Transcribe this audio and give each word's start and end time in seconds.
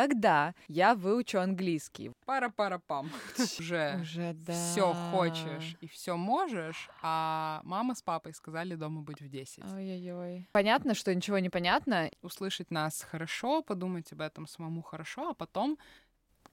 Когда 0.00 0.54
я 0.66 0.94
выучу 0.94 1.38
английский? 1.38 2.12
Пара-пара-пам. 2.24 3.10
Уже, 3.58 3.98
Уже 4.00 4.32
да. 4.32 4.54
все 4.54 4.94
хочешь 5.10 5.76
и 5.82 5.88
все 5.88 6.16
можешь, 6.16 6.88
а 7.02 7.60
мама 7.64 7.94
с 7.94 8.00
папой 8.00 8.32
сказали 8.32 8.76
дома 8.76 9.02
быть 9.02 9.20
в 9.20 9.28
10. 9.28 9.62
Ой-ой-ой. 9.74 10.48
Понятно, 10.52 10.94
что 10.94 11.14
ничего 11.14 11.38
не 11.38 11.50
понятно. 11.50 12.10
Услышать 12.22 12.70
нас 12.70 13.02
хорошо, 13.02 13.62
подумать 13.62 14.10
об 14.12 14.22
этом 14.22 14.46
самому 14.46 14.80
хорошо, 14.80 15.28
а 15.28 15.34
потом 15.34 15.76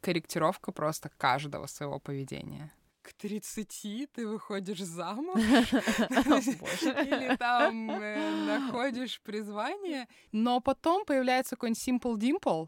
корректировка 0.02 0.74
просто 0.74 1.10
каждого 1.18 1.68
своего 1.68 2.00
поведения. 2.00 2.74
К 3.02 3.14
30 3.14 4.10
ты 4.12 4.28
выходишь 4.28 4.82
замуж 4.82 5.40
или 5.42 7.38
там 7.38 7.92
э, 7.92 8.46
находишь 8.46 9.22
призвание, 9.22 10.10
но 10.34 10.60
потом 10.60 11.06
появляется 11.06 11.56
какой-нибудь 11.56 11.88
Simple 11.88 12.18
Dimple, 12.18 12.68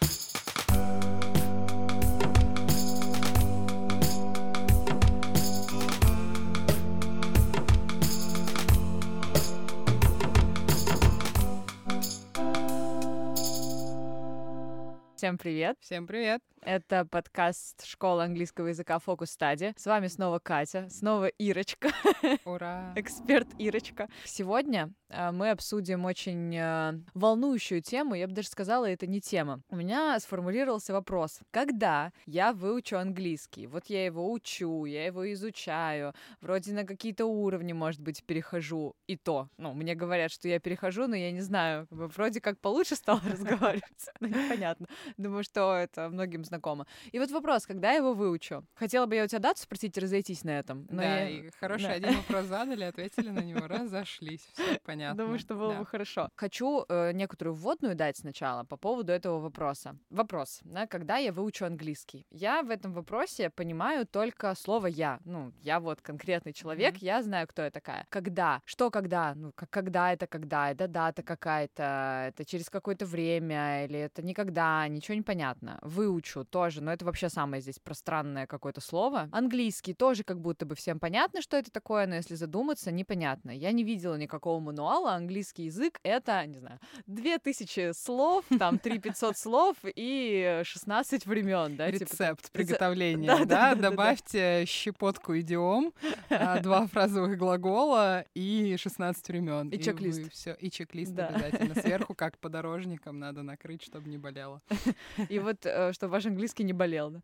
Всем 15.21 15.37
привет. 15.37 15.77
Всем 15.81 16.07
привет. 16.07 16.41
Это 16.63 17.05
подкаст 17.05 17.85
школы 17.85 18.23
английского 18.23 18.67
языка 18.67 18.99
Focus 19.03 19.35
Study. 19.39 19.73
С 19.75 19.87
вами 19.87 20.05
снова 20.07 20.37
Катя, 20.37 20.87
снова 20.89 21.27
Ирочка, 21.27 21.89
Ура. 22.45 22.93
эксперт 22.95 23.47
Ирочка. 23.57 24.09
Сегодня 24.25 24.93
э, 25.09 25.31
мы 25.31 25.49
обсудим 25.49 26.05
очень 26.05 26.55
э, 26.55 26.99
волнующую 27.15 27.81
тему, 27.81 28.13
я 28.13 28.27
бы 28.27 28.33
даже 28.33 28.49
сказала, 28.49 28.87
это 28.87 29.07
не 29.07 29.21
тема. 29.21 29.61
У 29.69 29.75
меня 29.75 30.19
сформулировался 30.19 30.93
вопрос. 30.93 31.39
Когда 31.49 32.11
я 32.27 32.53
выучу 32.53 32.95
английский? 32.95 33.65
Вот 33.65 33.87
я 33.87 34.05
его 34.05 34.31
учу, 34.31 34.85
я 34.85 35.07
его 35.07 35.31
изучаю, 35.33 36.13
вроде 36.41 36.73
на 36.73 36.83
какие-то 36.83 37.25
уровни, 37.25 37.73
может 37.73 38.01
быть, 38.01 38.23
перехожу. 38.23 38.95
И 39.07 39.17
то, 39.17 39.49
ну, 39.57 39.73
мне 39.73 39.95
говорят, 39.95 40.31
что 40.31 40.47
я 40.47 40.59
перехожу, 40.59 41.07
но 41.07 41.15
я 41.15 41.31
не 41.31 41.41
знаю, 41.41 41.87
вроде 41.89 42.39
как 42.39 42.59
получше 42.59 42.95
стало 42.95 43.21
разговаривать, 43.31 44.09
но 44.19 44.27
непонятно. 44.27 44.87
Думаю, 45.17 45.43
что 45.43 45.75
это 45.75 46.09
многим 46.09 46.43
знакомо. 46.43 46.85
И 47.11 47.19
вот 47.19 47.31
вопрос, 47.31 47.65
когда 47.65 47.91
я 47.91 47.97
его 47.97 48.13
выучу? 48.13 48.65
Хотела 48.75 49.05
бы 49.05 49.15
я 49.15 49.23
у 49.23 49.27
тебя 49.27 49.39
дату 49.39 49.59
спросить 49.61 49.97
и 49.97 49.99
разойтись 50.01 50.43
на 50.43 50.51
этом. 50.59 50.87
но 50.89 50.97
Да, 51.01 51.19
я- 51.19 51.29
и 51.29 51.49
хороший 51.59 51.87
да. 51.87 51.93
один 51.93 52.13
вопрос 52.17 52.45
задали, 52.47 52.83
ответили 52.83 53.29
на 53.29 53.39
него, 53.39 53.67
разошлись, 53.67 54.41
все 54.53 54.79
понятно. 54.85 55.23
Думаю, 55.23 55.39
что 55.39 55.55
было 55.55 55.73
Да. 55.73 55.79
бы 55.79 55.85
хорошо. 55.85 56.29
Хочу 56.35 56.85
э, 56.89 57.11
некоторую 57.13 57.55
вводную 57.55 57.95
дать 57.95 58.17
сначала 58.17 58.63
по 58.63 58.77
поводу 58.77 59.11
этого 59.11 59.39
вопроса. 59.39 59.95
Вопрос, 60.09 60.59
да, 60.63 60.87
когда 60.87 61.17
я 61.17 61.31
выучу 61.31 61.65
английский? 61.65 62.25
Я 62.31 62.61
в 62.63 62.69
этом 62.69 62.93
вопросе 62.93 63.49
понимаю 63.49 64.05
только 64.05 64.53
слово 64.55 64.87
«я». 64.87 65.19
Ну, 65.25 65.51
я 65.61 65.79
вот 65.79 66.01
конкретный 66.01 66.53
человек, 66.53 66.95
Мгм. 66.95 66.99
я 67.05 67.21
знаю, 67.23 67.47
кто 67.47 67.61
я 67.63 67.71
такая. 67.71 68.05
Когда? 68.09 68.61
Что 68.65 68.89
когда? 68.89 69.33
Ну, 69.35 69.51
как, 69.55 69.69
когда 69.69 70.13
это 70.13 70.27
когда? 70.27 70.71
Это 70.71 70.87
дата 70.87 71.23
какая-то? 71.23 72.25
Это 72.29 72.45
через 72.45 72.69
какое-то 72.69 73.05
время? 73.05 73.85
Или 73.85 73.99
это 73.99 74.21
никогда? 74.23 74.87
Ничего 75.01 75.15
не 75.15 75.23
понятно. 75.23 75.79
Выучу 75.81 76.45
тоже, 76.45 76.79
но 76.79 76.93
это 76.93 77.05
вообще 77.05 77.27
самое 77.27 77.59
здесь 77.59 77.79
пространное 77.79 78.45
какое-то 78.45 78.81
слово. 78.81 79.29
Английский 79.31 79.95
тоже 79.95 80.23
как 80.23 80.39
будто 80.39 80.67
бы 80.67 80.75
всем 80.75 80.99
понятно, 80.99 81.41
что 81.41 81.57
это 81.57 81.71
такое, 81.71 82.05
но 82.05 82.13
если 82.13 82.35
задуматься, 82.35 82.91
непонятно. 82.91 83.49
Я 83.49 83.71
не 83.71 83.83
видела 83.83 84.13
никакого 84.13 84.59
мануала. 84.59 85.13
Английский 85.13 85.63
язык— 85.63 85.99
это, 86.03 86.45
не 86.45 86.59
знаю, 86.59 86.79
2000 87.07 87.93
слов, 87.93 88.45
там 88.59 88.77
3500 88.77 89.35
слов 89.35 89.75
и 89.83 90.61
16 90.63 91.25
времен, 91.25 91.77
да? 91.77 91.91
типа. 91.91 92.03
Рецепт 92.03 92.51
приготовления, 92.51 93.25
Да, 93.25 93.37
да, 93.39 93.45
да? 93.45 93.45
да, 93.45 93.75
да. 93.75 93.89
Добавьте 93.89 94.65
щепотку 94.67 95.35
идиом, 95.39 95.93
а, 96.29 96.59
два 96.59 96.85
фразовых 96.85 97.39
глагола 97.39 98.23
и 98.35 98.75
16 98.77 99.27
времен. 99.29 99.69
И 99.69 99.79
чек-лист. 99.81 100.31
Все, 100.31 100.53
и 100.59 100.69
чек-лист 100.69 101.17
обязательно. 101.17 101.73
Сверху, 101.73 102.13
как 102.13 102.37
подорожником, 102.37 103.17
надо 103.17 103.41
накрыть, 103.41 103.81
чтобы 103.81 104.07
не 104.07 104.19
болело. 104.19 104.61
И 105.29 105.39
вот, 105.39 105.65
э, 105.65 105.93
чтобы 105.93 106.11
ваш 106.11 106.25
английский 106.25 106.63
не 106.63 106.73
болел, 106.73 107.11
да. 107.11 107.21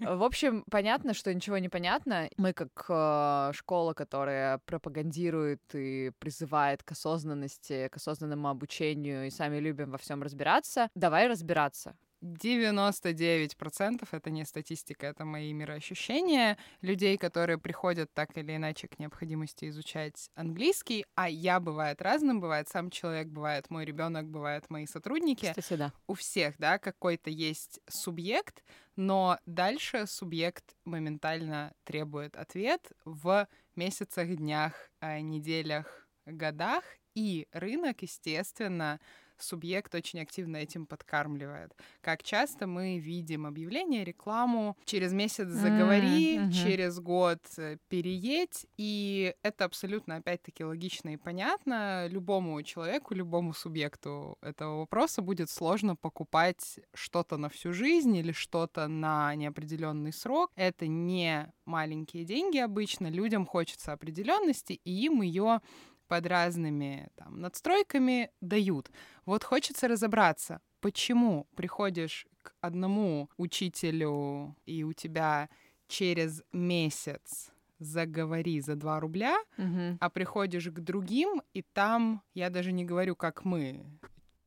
В 0.16 0.22
общем, 0.22 0.64
понятно, 0.70 1.14
что 1.14 1.32
ничего 1.32 1.58
не 1.58 1.68
понятно. 1.68 2.28
Мы 2.36 2.52
как 2.52 2.86
э, 2.88 3.52
школа, 3.54 3.94
которая 3.94 4.58
пропагандирует 4.58 5.62
и 5.74 6.12
призывает 6.18 6.82
к 6.82 6.92
осознанности, 6.92 7.88
к 7.88 7.96
осознанному 7.96 8.48
обучению, 8.48 9.26
и 9.26 9.30
сами 9.30 9.58
любим 9.58 9.90
во 9.90 9.98
всем 9.98 10.22
разбираться, 10.22 10.88
давай 10.94 11.28
разбираться. 11.28 11.94
99% 12.22 14.08
это 14.10 14.30
не 14.30 14.44
статистика, 14.44 15.06
это 15.06 15.24
мои 15.24 15.52
мироощущения 15.52 16.58
людей, 16.80 17.16
которые 17.16 17.58
приходят 17.58 18.12
так 18.12 18.36
или 18.36 18.56
иначе 18.56 18.88
к 18.88 18.98
необходимости 18.98 19.68
изучать 19.68 20.30
английский, 20.34 21.04
а 21.14 21.28
я 21.28 21.60
бывает 21.60 22.02
разным, 22.02 22.40
бывает 22.40 22.68
сам 22.68 22.90
человек, 22.90 23.28
бывает 23.28 23.70
мой 23.70 23.84
ребенок, 23.84 24.28
бывает 24.28 24.68
мои 24.70 24.86
сотрудники. 24.86 25.46
Кстати, 25.46 25.74
да. 25.74 25.92
у 26.06 26.14
всех, 26.14 26.58
да, 26.58 26.78
какой-то 26.78 27.30
есть 27.30 27.80
субъект, 27.88 28.64
но 28.96 29.38
дальше 29.46 30.06
субъект 30.06 30.76
моментально 30.84 31.72
требует 31.84 32.36
ответ 32.36 32.90
в 33.04 33.46
месяцах, 33.76 34.34
днях, 34.36 34.72
э, 35.00 35.20
неделях, 35.20 36.08
годах, 36.26 36.84
и 37.14 37.48
рынок, 37.52 38.02
естественно, 38.02 39.00
субъект 39.42 39.94
очень 39.94 40.20
активно 40.20 40.56
этим 40.56 40.86
подкармливает. 40.86 41.76
Как 42.00 42.22
часто 42.22 42.66
мы 42.66 42.98
видим 42.98 43.46
объявление, 43.46 44.04
рекламу 44.04 44.76
через 44.84 45.12
месяц 45.12 45.48
заговори, 45.48 46.38
мгм. 46.38 46.52
через 46.52 46.98
год 47.00 47.40
э, 47.56 47.76
переедь, 47.88 48.66
и 48.76 49.34
это 49.42 49.64
абсолютно, 49.64 50.16
опять-таки, 50.16 50.64
логично 50.64 51.10
и 51.10 51.16
понятно. 51.16 52.06
Любому 52.08 52.62
человеку, 52.62 53.14
любому 53.14 53.52
субъекту 53.54 54.38
этого 54.42 54.78
вопроса 54.78 55.22
будет 55.22 55.50
сложно 55.50 55.96
покупать 55.96 56.80
что-то 56.94 57.36
на 57.36 57.48
всю 57.48 57.72
жизнь 57.72 58.14
или 58.16 58.32
что-то 58.32 58.88
на 58.88 59.34
неопределенный 59.34 60.12
срок. 60.12 60.50
Это 60.56 60.86
не 60.86 61.52
маленькие 61.64 62.24
деньги 62.24 62.58
обычно, 62.58 63.08
людям 63.08 63.46
хочется 63.46 63.92
определенности, 63.92 64.80
и 64.84 65.04
им 65.04 65.22
ее 65.22 65.60
под 66.08 66.26
разными 66.26 67.08
там, 67.16 67.40
надстройками 67.40 68.30
дают. 68.40 68.90
Вот 69.28 69.44
хочется 69.44 69.88
разобраться, 69.88 70.62
почему 70.80 71.46
приходишь 71.54 72.26
к 72.42 72.54
одному 72.62 73.28
учителю, 73.36 74.56
и 74.64 74.84
у 74.84 74.94
тебя 74.94 75.50
через 75.86 76.42
месяц 76.50 77.50
заговори 77.78 78.58
за 78.62 78.74
2 78.74 79.00
рубля, 79.00 79.36
Мгм. 79.58 79.98
а 80.00 80.08
приходишь 80.08 80.68
к 80.68 80.80
другим, 80.80 81.42
и 81.52 81.60
там, 81.60 82.22
я 82.32 82.48
даже 82.48 82.72
не 82.72 82.86
говорю, 82.86 83.16
как 83.16 83.44
мы 83.44 83.84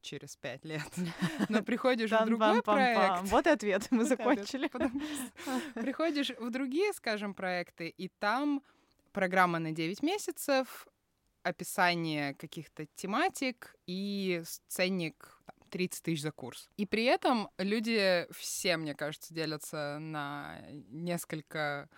через 0.02 0.36
пять 0.36 0.66
лет, 0.66 0.92
но 1.50 1.62
приходишь 1.62 2.10
в 2.10 2.26
другой 2.26 2.64
проект, 2.64 3.22
Вот 3.26 3.46
и 3.46 3.52
ответ, 3.52 3.88
мы 3.92 4.04
закончили. 4.16 4.68
Приходишь 5.76 6.32
в 6.40 6.50
другие, 6.50 6.92
скажем, 6.94 7.36
проекты, 7.36 7.88
и 7.90 8.08
там 8.08 8.64
программа 9.12 9.60
на 9.60 9.74
9 9.74 10.02
месяцев, 10.02 10.88
описание 11.44 12.34
каких-то 12.36 12.86
тематик 12.96 13.76
и 13.88 14.44
ценник 14.68 15.42
там, 15.46 15.56
30 15.70 16.04
тысяч 16.04 16.22
за 16.22 16.32
курс. 16.32 16.70
И 16.78 16.86
при 16.86 17.06
этом 17.06 17.50
люди 17.58 18.28
все, 18.32 18.78
мне 18.78 18.94
кажется, 18.96 19.34
делятся 19.34 19.98
на 20.00 20.62
несколько 20.90 21.90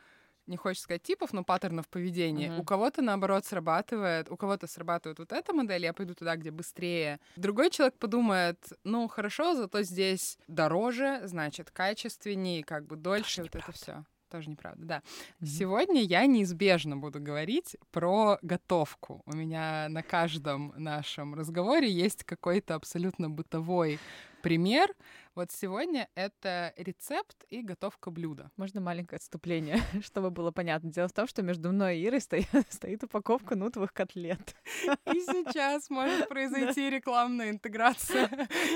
не 0.48 0.58
хочется 0.58 0.84
сказать 0.84 1.04
типов, 1.04 1.34
но 1.34 1.44
паттернов 1.44 1.88
поведения. 1.88 2.50
Мгм. 2.50 2.60
У 2.60 2.64
кого-то, 2.64 3.02
наоборот, 3.02 3.46
срабатывает, 3.46 4.30
у 4.30 4.38
кого-то 4.38 4.68
срабатывает 4.68 5.20
вот 5.20 5.32
эта 5.32 5.54
модель, 5.54 5.84
я 5.84 5.94
пойду 5.94 6.14
туда, 6.16 6.36
где 6.36 6.52
быстрее. 6.52 7.20
Другой 7.36 7.70
человек 7.70 7.98
подумает, 7.98 8.58
ну, 8.84 9.08
хорошо, 9.08 9.56
зато 9.56 9.84
здесь 9.84 10.38
дороже, 10.48 11.22
значит, 11.24 11.72
качественнее, 11.72 12.64
как 12.64 12.86
бы 12.86 12.96
дольше, 12.96 13.44
вот 13.44 13.56
это 13.56 13.72
все. 13.72 14.04
Тоже 14.34 14.50
неправда, 14.50 14.84
да. 14.84 15.04
Мгм. 15.40 15.48
Сегодня 15.48 16.02
я 16.02 16.26
неизбежно 16.26 16.98
буду 16.98 17.22
говорить 17.22 17.78
про 17.92 18.40
готовку. 18.42 19.22
У 19.28 19.36
меня 19.36 19.86
на 19.90 20.02
каждом 20.02 20.74
нашем 20.76 21.36
разговоре 21.36 21.88
есть 21.88 22.24
какой-то 22.24 22.74
абсолютно 22.74 23.30
бытовой 23.30 24.00
пример. 24.42 24.90
Вот 25.36 25.52
сегодня 25.52 26.10
это 26.16 26.74
рецепт 26.78 27.46
и 27.52 27.62
готовка 27.62 28.10
блюда. 28.10 28.50
Можно 28.58 28.82
маленькое 28.82 29.18
отступление, 29.18 29.78
чтобы 30.04 30.32
было 30.32 30.50
понятно. 30.50 30.92
Дело 30.92 31.08
в 31.08 31.14
том, 31.14 31.28
что 31.28 31.44
между 31.44 31.72
мной 31.72 32.00
и 32.00 32.08
Ирой 32.08 32.20
стоит, 32.20 32.50
стоит 32.70 33.04
упаковка 33.04 33.56
нутовых 33.56 33.94
котлет. 33.94 34.56
И 35.14 35.20
сейчас 35.20 35.92
может 35.92 36.28
произойти 36.28 36.90
рекламная 36.90 37.52
интеграция. 37.52 38.28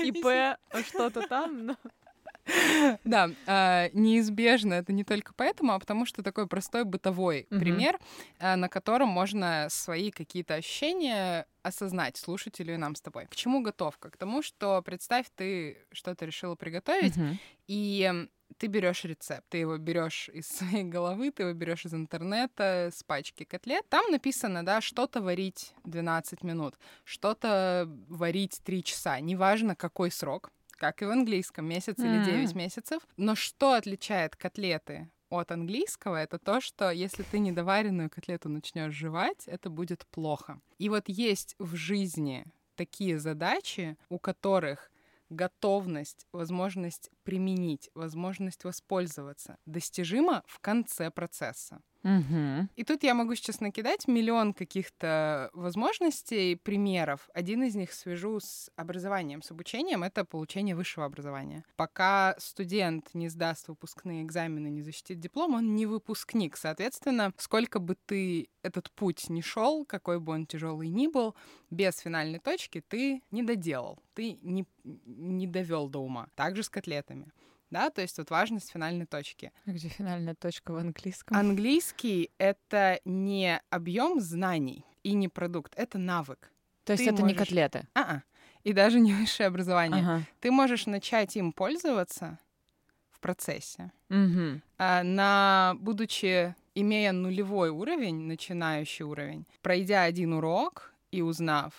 ИП 0.04 0.56
что-то 0.84 1.26
там, 1.26 1.66
но 1.66 1.76
Да, 3.04 3.30
а, 3.46 3.90
неизбежно 3.92 4.74
это 4.74 4.92
не 4.92 5.04
только 5.04 5.32
поэтому, 5.34 5.72
а 5.72 5.78
потому 5.78 6.06
что 6.06 6.22
такой 6.22 6.46
простой 6.46 6.84
бытовой 6.84 7.46
пример, 7.50 7.98
а, 8.38 8.56
на 8.56 8.68
котором 8.68 9.08
можно 9.08 9.66
свои 9.70 10.10
какие-то 10.10 10.54
ощущения 10.54 11.46
осознать 11.62 12.16
слушателю 12.16 12.74
и 12.74 12.78
нам 12.78 12.94
с 12.94 13.00
тобой. 13.00 13.26
К 13.26 13.36
чему 13.36 13.62
готовка? 13.62 14.10
К 14.10 14.16
тому, 14.16 14.42
что 14.42 14.80
представь, 14.82 15.26
ты 15.36 15.78
что-то 15.92 16.24
решила 16.24 16.54
приготовить, 16.54 17.14
и 17.66 18.26
ты 18.56 18.66
берешь 18.66 19.04
рецепт, 19.04 19.44
ты 19.50 19.58
его 19.58 19.76
берешь 19.76 20.30
из 20.30 20.48
своей 20.48 20.84
головы, 20.84 21.30
ты 21.30 21.42
его 21.42 21.52
берешь 21.52 21.84
из 21.84 21.94
интернета, 21.94 22.90
с 22.92 23.02
пачки 23.02 23.44
котлет. 23.44 23.86
Там 23.88 24.10
написано, 24.10 24.64
да, 24.64 24.80
что-то 24.80 25.20
варить 25.20 25.74
12 25.84 26.42
минут, 26.42 26.74
что-то 27.04 27.88
варить 28.08 28.60
3 28.64 28.82
часа, 28.82 29.20
неважно 29.20 29.76
какой 29.76 30.10
срок, 30.10 30.50
как 30.78 31.02
и 31.02 31.04
в 31.04 31.10
английском, 31.10 31.66
месяц 31.66 31.98
mm-hmm. 31.98 32.24
или 32.24 32.24
9 32.24 32.54
месяцев. 32.54 33.02
Но 33.16 33.34
что 33.34 33.74
отличает 33.74 34.36
котлеты 34.36 35.10
от 35.28 35.50
английского, 35.50 36.16
это 36.16 36.38
то, 36.38 36.60
что 36.60 36.90
если 36.90 37.22
ты 37.22 37.38
недоваренную 37.38 38.08
котлету 38.08 38.48
начнешь 38.48 38.94
жевать, 38.94 39.46
это 39.46 39.68
будет 39.68 40.06
плохо. 40.06 40.60
И 40.78 40.88
вот 40.88 41.04
есть 41.08 41.54
в 41.58 41.74
жизни 41.74 42.46
такие 42.76 43.18
задачи, 43.18 43.98
у 44.08 44.18
которых 44.18 44.90
готовность, 45.30 46.26
возможность 46.32 47.10
применить, 47.22 47.90
возможность 47.94 48.64
воспользоваться 48.64 49.58
достижима 49.66 50.42
в 50.46 50.58
конце 50.60 51.10
процесса. 51.10 51.82
Угу. 52.04 52.68
И 52.76 52.84
тут 52.84 53.02
я 53.02 53.14
могу 53.14 53.34
сейчас 53.34 53.60
накидать 53.60 54.06
миллион 54.06 54.54
каких-то 54.54 55.50
возможностей, 55.52 56.54
примеров. 56.56 57.28
Один 57.34 57.64
из 57.64 57.74
них 57.74 57.92
свяжу 57.92 58.40
с 58.40 58.70
образованием, 58.76 59.42
с 59.42 59.50
обучением. 59.50 60.04
Это 60.04 60.24
получение 60.24 60.76
высшего 60.76 61.06
образования. 61.06 61.64
Пока 61.76 62.36
студент 62.38 63.14
не 63.14 63.28
сдаст 63.28 63.68
выпускные 63.68 64.22
экзамены, 64.22 64.68
не 64.68 64.82
защитит 64.82 65.18
диплом, 65.18 65.54
он 65.54 65.74
не 65.74 65.86
выпускник. 65.86 66.56
Соответственно, 66.56 67.32
сколько 67.36 67.80
бы 67.80 67.96
ты 68.06 68.48
этот 68.62 68.90
путь 68.92 69.28
не 69.28 69.42
шел, 69.42 69.84
какой 69.84 70.20
бы 70.20 70.32
он 70.32 70.46
тяжелый 70.46 70.88
ни 70.88 71.08
был, 71.08 71.34
без 71.70 71.98
финальной 71.98 72.38
точки 72.38 72.82
ты 72.86 73.22
не 73.30 73.42
доделал, 73.42 73.98
ты 74.14 74.38
не, 74.42 74.66
не 74.84 75.46
довел 75.46 75.88
до 75.88 75.98
ума. 75.98 76.28
Также 76.34 76.62
с 76.62 76.68
котлетами 76.68 77.32
да, 77.70 77.90
то 77.90 78.00
есть 78.00 78.18
вот 78.18 78.30
важность 78.30 78.70
финальной 78.70 79.06
точки. 79.06 79.52
А 79.66 79.70
где 79.70 79.88
финальная 79.88 80.34
точка 80.34 80.72
в 80.72 80.76
английском? 80.76 81.36
Английский— 81.36 82.30
это 82.38 83.00
не 83.04 83.60
объем 83.70 84.20
знаний 84.20 84.84
и 85.02 85.14
не 85.14 85.28
продукт, 85.28 85.74
это 85.76 85.98
навык. 85.98 86.50
То 86.84 86.92
есть 86.92 87.04
Ты 87.04 87.10
это 87.10 87.22
можешь... 87.22 87.36
не 87.36 87.38
котлеты? 87.38 87.88
А-а. 87.94 88.22
И 88.64 88.72
даже 88.72 89.00
не 89.00 89.12
высшее 89.12 89.48
образование. 89.48 90.02
Ага. 90.02 90.22
Ты 90.40 90.50
можешь 90.50 90.86
начать 90.86 91.36
им 91.36 91.52
пользоваться 91.52 92.38
в 93.10 93.20
процессе. 93.20 93.92
Угу. 94.10 94.60
А, 94.78 95.02
на, 95.02 95.74
будучи, 95.78 96.54
имея 96.74 97.12
нулевой 97.12 97.70
уровень, 97.70 98.26
начинающий 98.26 99.04
уровень, 99.04 99.46
пройдя 99.60 100.04
один 100.04 100.32
урок 100.32 100.92
и 101.10 101.22
узнав 101.22 101.74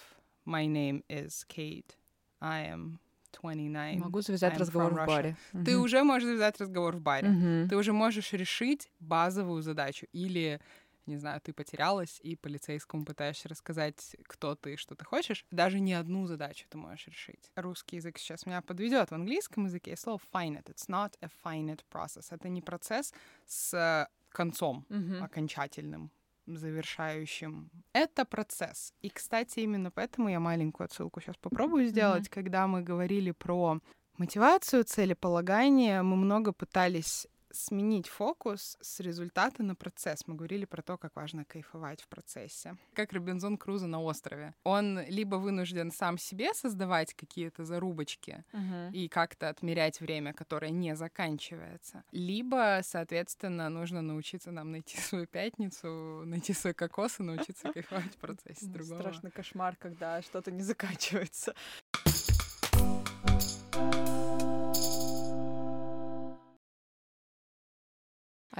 «My 0.45 0.65
name 0.68 1.03
is 1.09 1.45
Kate, 1.47 1.95
I 2.39 2.71
am 2.71 3.00
29. 3.42 4.00
Могу 4.00 4.22
завязать 4.22 4.54
I'm 4.54 4.60
разговор 4.60 4.94
в 4.94 5.06
баре. 5.06 5.38
Ты 5.52 5.72
uh-huh. 5.72 5.76
уже 5.76 6.04
можешь 6.04 6.28
завязать 6.28 6.60
разговор 6.60 6.96
в 6.96 7.02
баре. 7.02 7.28
Uh-huh. 7.28 7.68
Ты 7.68 7.78
уже 7.78 7.94
можешь 7.94 8.34
решить 8.34 8.92
базовую 9.00 9.62
задачу. 9.62 10.08
Или, 10.12 10.60
не 11.06 11.18
знаю, 11.18 11.42
ты 11.42 11.54
потерялась 11.54 12.20
и 12.22 12.36
полицейскому 12.36 13.06
пытаешься 13.06 13.50
рассказать, 13.50 14.16
кто 14.24 14.56
ты, 14.56 14.78
что 14.78 14.96
ты 14.96 15.06
хочешь. 15.06 15.46
Даже 15.52 15.80
не 15.80 15.94
одну 15.94 16.28
задачу 16.28 16.66
ты 16.70 16.78
можешь 16.78 17.08
решить. 17.08 17.52
Русский 17.56 17.98
язык 17.98 18.18
сейчас 18.18 18.46
меня 18.46 18.62
подведет. 18.62 19.10
В 19.10 19.16
английском 19.16 19.66
языке 19.66 19.92
есть 19.92 20.04
слово 20.04 20.20
finite. 20.34 20.66
It's 20.66 20.90
not 20.90 21.14
a 21.22 21.30
finite 21.44 21.82
process. 21.92 22.28
Это 22.32 22.50
не 22.50 22.62
процесс 22.62 23.14
с 23.46 24.08
концом 24.30 24.86
uh-huh. 24.90 25.24
окончательным 25.24 26.12
завершающим. 26.57 27.69
Это 27.94 28.25
процесс. 28.25 28.94
И, 29.01 29.10
кстати, 29.10 29.60
именно 29.60 29.92
поэтому 29.92 30.30
я 30.30 30.40
маленькую 30.40 30.86
отсылку 30.86 31.22
сейчас 31.22 31.38
попробую 31.38 31.88
сделать. 31.88 32.28
Mm-hmm. 32.28 32.34
Когда 32.34 32.68
мы 32.68 32.81
говорили 32.81 33.31
про 33.31 33.80
мотивацию, 34.18 34.84
целеполагание, 34.84 36.01
мы 36.01 36.16
много 36.16 36.51
пытались 36.51 37.28
сменить 37.51 38.07
фокус 38.07 38.78
с 38.81 39.00
результата 39.00 39.63
на 39.63 39.75
процесс. 39.75 40.28
Мы 40.28 40.36
говорили 40.36 40.66
про 40.66 40.81
то, 40.81 40.98
как 40.98 41.16
важно 41.16 41.46
кайфовать 41.46 42.01
в 42.01 42.07
процессе. 42.07 42.75
Как 42.94 43.13
Робинзон 43.13 43.57
Крузо 43.57 43.88
на 43.88 44.01
острове. 44.01 44.54
Он 44.63 45.00
либо 45.07 45.36
вынужден 45.36 45.92
сам 45.92 46.18
себе 46.18 46.54
создавать 46.54 47.13
какие-то 47.13 47.66
зарубочки 47.66 48.44
uh-huh. 48.51 48.92
и 48.92 49.07
как-то 49.07 49.50
отмерять 49.50 50.00
время, 50.00 50.34
которое 50.34 50.72
не 50.72 50.96
заканчивается, 50.96 52.04
либо, 52.12 52.81
соответственно, 52.84 53.69
нужно 53.69 54.01
научиться 54.01 54.51
нам 54.51 54.72
найти 54.72 54.98
свою 54.98 55.28
пятницу, 55.28 56.24
найти 56.25 56.54
свой 56.54 56.74
кокос 56.74 57.19
и 57.19 57.24
научиться 57.24 57.72
кайфовать 57.74 58.13
в 58.13 58.18
процессе 58.18 58.66
другого. 58.66 59.00
Страшный 59.00 59.31
кошмар, 59.31 59.75
когда 59.75 60.22
что-то 60.22 60.51
не 60.51 60.63
заканчивается. 60.63 61.54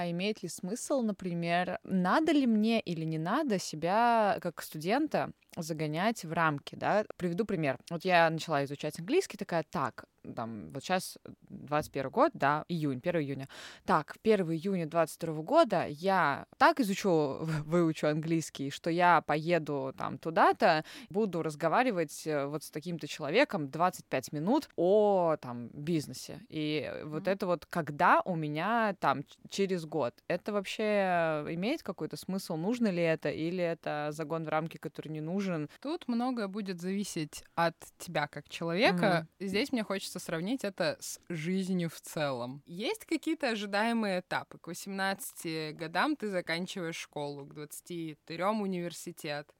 А 0.00 0.10
имеет 0.10 0.42
ли 0.42 0.48
смысл, 0.48 1.02
например, 1.02 1.78
надо 1.84 2.32
ли 2.32 2.46
мне 2.46 2.80
или 2.80 3.04
не 3.04 3.18
надо 3.18 3.58
себя 3.58 4.38
как 4.40 4.62
студента 4.62 5.32
загонять 5.56 6.24
в 6.24 6.32
рамки, 6.32 6.74
да? 6.74 7.04
Приведу 7.16 7.44
пример. 7.44 7.78
Вот 7.90 8.04
я 8.04 8.28
начала 8.30 8.64
изучать 8.64 8.98
английский, 8.98 9.36
такая, 9.36 9.64
так, 9.68 10.04
там, 10.34 10.70
вот 10.72 10.82
сейчас 10.82 11.18
21 11.48 12.10
год, 12.10 12.30
да, 12.34 12.64
июнь, 12.68 13.00
1 13.02 13.22
июня. 13.22 13.48
Так, 13.84 14.16
1 14.22 14.50
июня 14.52 14.86
22 14.86 15.42
года 15.42 15.86
я 15.88 16.46
так 16.58 16.80
изучу, 16.80 17.38
выучу 17.64 18.06
английский, 18.06 18.70
что 18.70 18.90
я 18.90 19.22
поеду 19.22 19.94
там 19.96 20.18
туда-то, 20.18 20.84
буду 21.08 21.42
разговаривать 21.42 22.26
э, 22.26 22.46
вот 22.46 22.62
с 22.62 22.70
таким-то 22.70 23.06
человеком 23.06 23.70
25 23.70 24.32
минут 24.32 24.68
о 24.76 25.36
там 25.40 25.68
бизнесе. 25.68 26.40
И 26.48 26.86
mm-hmm. 26.86 27.04
вот 27.06 27.28
это 27.28 27.46
вот 27.46 27.66
когда 27.66 28.20
у 28.24 28.36
меня 28.36 28.94
там 29.00 29.22
через 29.48 29.86
год, 29.86 30.14
это 30.28 30.52
вообще 30.52 31.44
имеет 31.48 31.82
какой-то 31.82 32.16
смысл, 32.16 32.56
нужно 32.56 32.88
ли 32.88 33.02
это, 33.02 33.30
или 33.30 33.62
это 33.62 34.08
загон 34.12 34.44
в 34.44 34.48
рамки, 34.48 34.76
который 34.76 35.08
не 35.08 35.20
нужен? 35.20 35.40
Тут 35.80 36.08
многое 36.08 36.48
будет 36.48 36.80
зависеть 36.80 37.44
от 37.54 37.76
тебя 37.98 38.26
как 38.26 38.48
человека. 38.48 39.28
Mm-hmm. 39.38 39.46
Здесь 39.46 39.72
мне 39.72 39.84
хочется 39.84 40.00
хочется 40.00 40.18
сравнить 40.18 40.64
это 40.64 40.96
с 40.98 41.20
жизнью 41.28 41.90
в 41.90 42.00
целом. 42.00 42.62
Есть 42.66 43.04
какие-то 43.04 43.50
ожидаемые 43.50 44.20
этапы. 44.20 44.58
К 44.58 44.68
18 44.68 45.76
годам 45.76 46.16
ты 46.16 46.28
заканчиваешь 46.28 46.96
школу, 46.96 47.44
к 47.44 47.54
23 47.54 48.42
университет, 48.44 49.54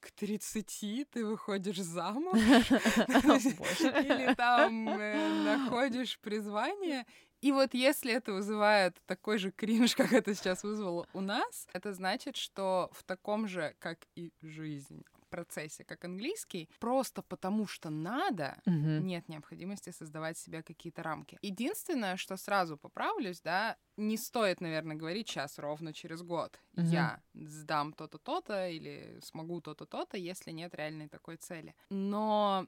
к 0.00 0.12
30 0.12 1.08
ты 1.10 1.24
выходишь 1.24 1.80
замуж 1.80 2.38
или 2.38 4.34
там 4.34 4.88
э, 4.88 5.44
находишь 5.44 6.18
призвание. 6.20 7.06
И 7.40 7.52
вот 7.52 7.74
если 7.74 8.12
это 8.12 8.32
вызывает 8.32 8.96
такой 9.06 9.38
же 9.38 9.50
кринж, 9.50 9.96
как 9.96 10.12
это 10.12 10.34
сейчас 10.34 10.62
вызвало 10.62 11.06
у 11.14 11.20
нас, 11.20 11.66
это 11.72 11.92
значит, 11.94 12.36
что 12.36 12.90
в 12.92 13.02
таком 13.02 13.48
же, 13.48 13.74
как 13.78 13.98
и 14.14 14.32
жизнь, 14.42 15.04
процессе, 15.36 15.84
как 15.84 16.04
английский, 16.04 16.68
просто 16.80 17.22
потому 17.22 17.66
что 17.66 17.90
надо, 17.90 18.56
угу. 18.66 19.04
нет 19.04 19.28
необходимости 19.28 19.90
создавать 19.90 20.38
себе 20.38 20.62
какие-то 20.62 21.02
рамки. 21.02 21.38
Единственное, 21.42 22.16
что 22.16 22.36
сразу 22.38 22.78
поправлюсь, 22.78 23.42
да, 23.42 23.76
не 23.98 24.16
стоит, 24.16 24.62
наверное, 24.62 24.96
говорить 24.96 25.28
сейчас 25.28 25.58
ровно 25.58 25.92
через 25.92 26.22
год. 26.22 26.58
Угу. 26.76 26.86
Я 26.86 27.20
сдам 27.34 27.92
то-то, 27.92 28.18
то-то 28.18 28.68
или 28.68 29.18
смогу 29.22 29.60
то-то, 29.60 29.84
то-то, 29.84 30.16
если 30.16 30.52
нет 30.52 30.74
реальной 30.74 31.08
такой 31.08 31.36
цели. 31.36 31.74
Но 31.90 32.66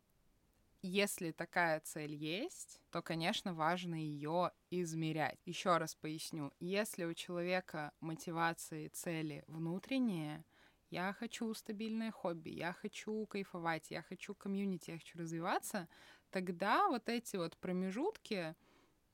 если 0.83 1.33
такая 1.33 1.81
цель 1.81 2.15
есть, 2.15 2.81
то, 2.91 3.01
конечно, 3.01 3.55
важно 3.55 3.95
ее 3.95 4.53
измерять. 4.71 5.39
Еще 5.47 5.79
раз 5.79 5.95
поясню, 5.95 6.53
если 6.61 7.05
у 7.05 7.15
человека 7.15 7.93
мотивации 8.01 8.85
и 8.85 8.89
цели 8.89 9.43
внутренние, 9.47 10.45
я 10.91 11.13
хочу 11.13 11.53
стабильное 11.55 12.11
хобби, 12.11 12.51
я 12.51 12.73
хочу 12.73 13.27
кайфовать, 13.27 13.91
я 13.91 14.03
хочу 14.03 14.35
комьюнити, 14.35 14.91
я 14.91 14.99
хочу 14.99 15.19
развиваться, 15.19 15.89
тогда 16.31 16.89
вот 16.89 17.09
эти 17.09 17.37
вот 17.37 17.57
промежутки, 17.57 18.55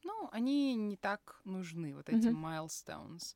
ну, 0.02 0.28
они 0.32 0.74
не 0.74 0.96
так 0.96 1.40
нужны, 1.44 1.94
вот 1.94 2.08
эти 2.08 2.28
mm-hmm. 2.28 2.66
milestones. 2.66 3.34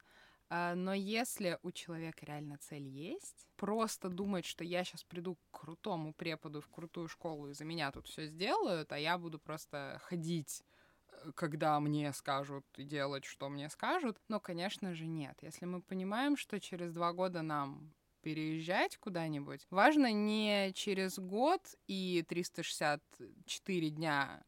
А, 0.51 0.75
но 0.75 0.95
если 0.95 1.59
у 1.63 1.71
человека 1.73 2.25
реально 2.25 2.59
цель 2.59 2.89
есть, 2.89 3.47
просто 3.57 4.09
думать, 4.09 4.47
что 4.47 4.65
я 4.65 4.83
сейчас 4.85 5.05
приду 5.05 5.37
к 5.37 5.61
крутому 5.61 6.15
преподу 6.15 6.61
в 6.61 6.69
крутую 6.69 7.09
школу 7.09 7.49
и 7.49 7.55
за 7.55 7.65
меня 7.65 7.91
тут 7.93 8.07
все 8.07 8.27
сделают, 8.27 8.93
а 8.93 8.99
я 8.99 9.19
буду 9.19 9.39
просто 9.39 10.01
ходить 10.05 10.65
э, 11.11 11.33
когда 11.35 11.79
мне 11.81 12.13
скажут 12.15 12.65
и 12.77 12.85
делать, 12.85 13.27
что 13.27 13.51
мне 13.51 13.69
скажут. 13.69 14.19
Но, 14.29 14.41
конечно 14.41 14.95
же, 14.95 15.07
нет. 15.07 15.37
Если 15.43 15.67
мы 15.67 15.83
понимаем, 15.83 16.37
что 16.37 16.59
через 16.59 16.93
два 16.95 17.13
года 17.13 17.43
нам 17.43 17.93
переезжать 18.23 18.97
куда-нибудь, 18.97 19.67
важно 19.71 20.13
не 20.13 20.73
через 20.75 21.19
год 21.19 21.61
и 21.87 22.25
364 22.29 23.91
дня 23.91 24.43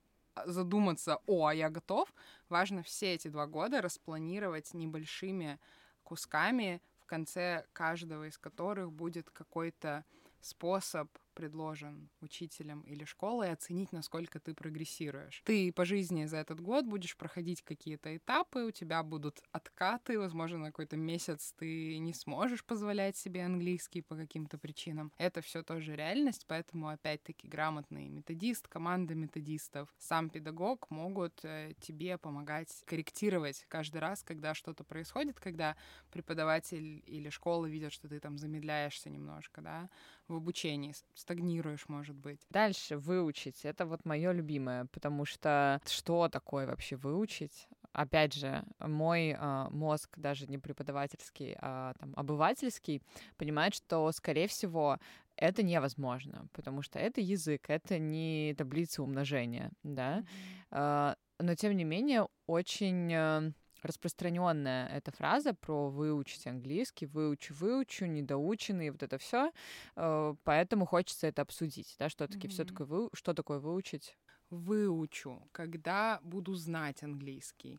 задуматься, 0.46 1.18
о, 1.26 1.46
а 1.46 1.54
я 1.54 1.70
готов, 1.70 2.12
важно 2.48 2.82
все 2.82 3.14
эти 3.14 3.28
два 3.28 3.46
года 3.46 3.82
распланировать 3.82 4.74
небольшими 4.74 5.58
кусками, 6.02 6.80
в 7.00 7.06
конце 7.06 7.66
каждого 7.72 8.28
из 8.28 8.38
которых 8.38 8.92
будет 8.92 9.30
какой-то 9.30 10.04
способ 10.40 11.08
предложен 11.40 12.10
учителем 12.20 12.82
или 12.82 13.04
школой, 13.04 13.50
оценить, 13.50 13.92
насколько 13.92 14.38
ты 14.38 14.52
прогрессируешь. 14.52 15.40
Ты 15.46 15.72
по 15.72 15.86
жизни 15.86 16.26
за 16.26 16.36
этот 16.36 16.60
год 16.60 16.84
будешь 16.84 17.16
проходить 17.16 17.62
какие-то 17.62 18.14
этапы, 18.14 18.64
у 18.64 18.70
тебя 18.70 19.02
будут 19.02 19.40
откаты, 19.52 20.18
возможно, 20.18 20.58
на 20.58 20.66
какой-то 20.66 20.98
месяц 20.98 21.54
ты 21.56 21.96
не 21.98 22.12
сможешь 22.12 22.62
позволять 22.62 23.16
себе 23.16 23.42
английский 23.42 24.02
по 24.02 24.16
каким-то 24.16 24.58
причинам. 24.58 25.12
Это 25.16 25.40
все 25.40 25.62
тоже 25.62 25.96
реальность, 25.96 26.44
поэтому, 26.46 26.88
опять-таки, 26.88 27.48
грамотный 27.48 28.08
методист, 28.08 28.68
команда 28.68 29.14
методистов, 29.14 29.88
сам 29.98 30.28
педагог 30.28 30.90
могут 30.90 31.42
э, 31.44 31.72
тебе 31.80 32.18
помогать 32.18 32.82
корректировать 32.84 33.64
каждый 33.68 34.02
раз, 34.02 34.22
когда 34.22 34.52
что-то 34.52 34.84
происходит, 34.84 35.40
когда 35.40 35.74
преподаватель 36.12 37.02
или 37.06 37.30
школа 37.30 37.64
видят, 37.64 37.94
что 37.94 38.08
ты 38.08 38.20
там 38.20 38.36
замедляешься 38.36 39.08
немножко, 39.08 39.62
да, 39.62 39.88
в 40.28 40.34
обучении, 40.34 40.94
стагнируешь, 41.30 41.88
может 41.88 42.16
быть. 42.16 42.40
Дальше 42.50 42.96
выучить. 42.96 43.64
Это 43.64 43.86
вот 43.86 44.04
мое 44.04 44.32
любимое, 44.32 44.86
потому 44.86 45.24
что 45.24 45.80
что 45.86 46.28
такое 46.28 46.66
вообще 46.66 46.96
выучить? 46.96 47.68
Опять 47.92 48.34
же, 48.34 48.64
мой 48.80 49.36
э, 49.38 49.66
мозг, 49.70 50.10
даже 50.16 50.46
не 50.46 50.58
преподавательский, 50.58 51.56
а 51.60 51.94
там 51.98 52.14
обывательский, 52.16 53.02
понимает, 53.36 53.74
что, 53.74 54.10
скорее 54.12 54.46
всего, 54.46 54.98
это 55.36 55.62
невозможно, 55.62 56.48
потому 56.52 56.82
что 56.82 56.98
это 56.98 57.20
язык, 57.20 57.68
это 57.68 57.98
не 57.98 58.54
таблица 58.56 59.02
умножения, 59.02 59.70
да. 59.82 60.18
Mm-hmm. 60.18 60.24
Э, 60.72 61.14
но 61.38 61.54
тем 61.54 61.76
не 61.76 61.84
менее 61.84 62.26
очень 62.46 63.12
э, 63.12 63.52
распространенная 63.82 64.88
эта 64.88 65.10
фраза 65.12 65.54
про 65.54 65.88
выучить 65.88 66.46
английский, 66.46 67.06
выучу, 67.06 67.54
выучу, 67.54 68.06
недоученный, 68.06 68.90
вот 68.90 69.02
это 69.02 69.18
все. 69.18 69.52
Э, 69.96 70.34
поэтому 70.44 70.86
хочется 70.86 71.26
это 71.26 71.42
обсудить, 71.42 71.94
да, 71.98 72.08
что 72.08 72.26
таки 72.26 72.46
mm-hmm. 72.46 72.50
все 72.50 72.64
такое 72.64 72.86
вы, 72.86 73.08
что 73.12 73.34
такое 73.34 73.58
выучить? 73.58 74.16
Выучу, 74.50 75.42
когда 75.52 76.18
буду 76.22 76.54
знать 76.54 77.02
английский. 77.02 77.78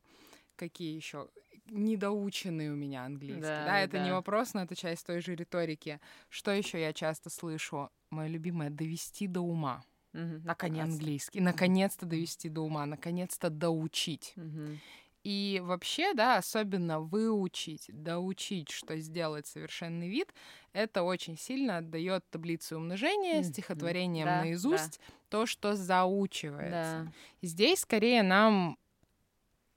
Какие 0.56 0.96
еще 0.96 1.30
недоученный 1.72 2.70
у 2.70 2.76
меня 2.76 3.06
английский. 3.06 3.42
Да, 3.42 3.66
да 3.66 3.80
это 3.80 3.94
да. 3.94 4.06
не 4.06 4.12
вопрос, 4.12 4.54
но 4.54 4.64
это 4.64 4.76
часть 4.76 5.06
той 5.06 5.22
же 5.22 5.36
риторики. 5.36 6.00
Что 6.30 6.52
еще 6.52 6.80
я 6.80 6.94
часто 6.94 7.30
слышу? 7.30 7.90
Мое 8.10 8.28
любимое 8.28 8.70
довести 8.70 9.28
до 9.28 9.42
ума. 9.42 9.84
Угу, 10.14 10.42
наконец. 10.44 10.84
Английский. 10.84 11.40
Наконец-то 11.40 12.06
довести 12.06 12.50
до 12.50 12.62
ума, 12.62 12.86
наконец-то 12.86 13.50
доучить. 13.50 14.34
Угу. 14.36 14.78
И 15.24 15.62
вообще, 15.64 16.14
да, 16.16 16.38
особенно 16.38 17.00
выучить, 17.00 17.86
доучить, 17.90 18.70
что 18.70 18.98
сделать 18.98 19.46
совершенный 19.46 20.10
вид, 20.10 20.34
это 20.74 21.04
очень 21.04 21.38
сильно 21.38 21.78
отдает 21.78 22.28
таблице 22.32 22.76
умножения, 22.76 23.44
стихотворением 23.44 24.26
да, 24.26 24.42
наизусть, 24.42 25.00
да. 25.00 25.14
то, 25.30 25.46
что 25.46 25.76
заучивается. 25.76 27.06
Да. 27.06 27.12
Здесь 27.44 27.82
скорее 27.82 28.24
нам, 28.24 28.80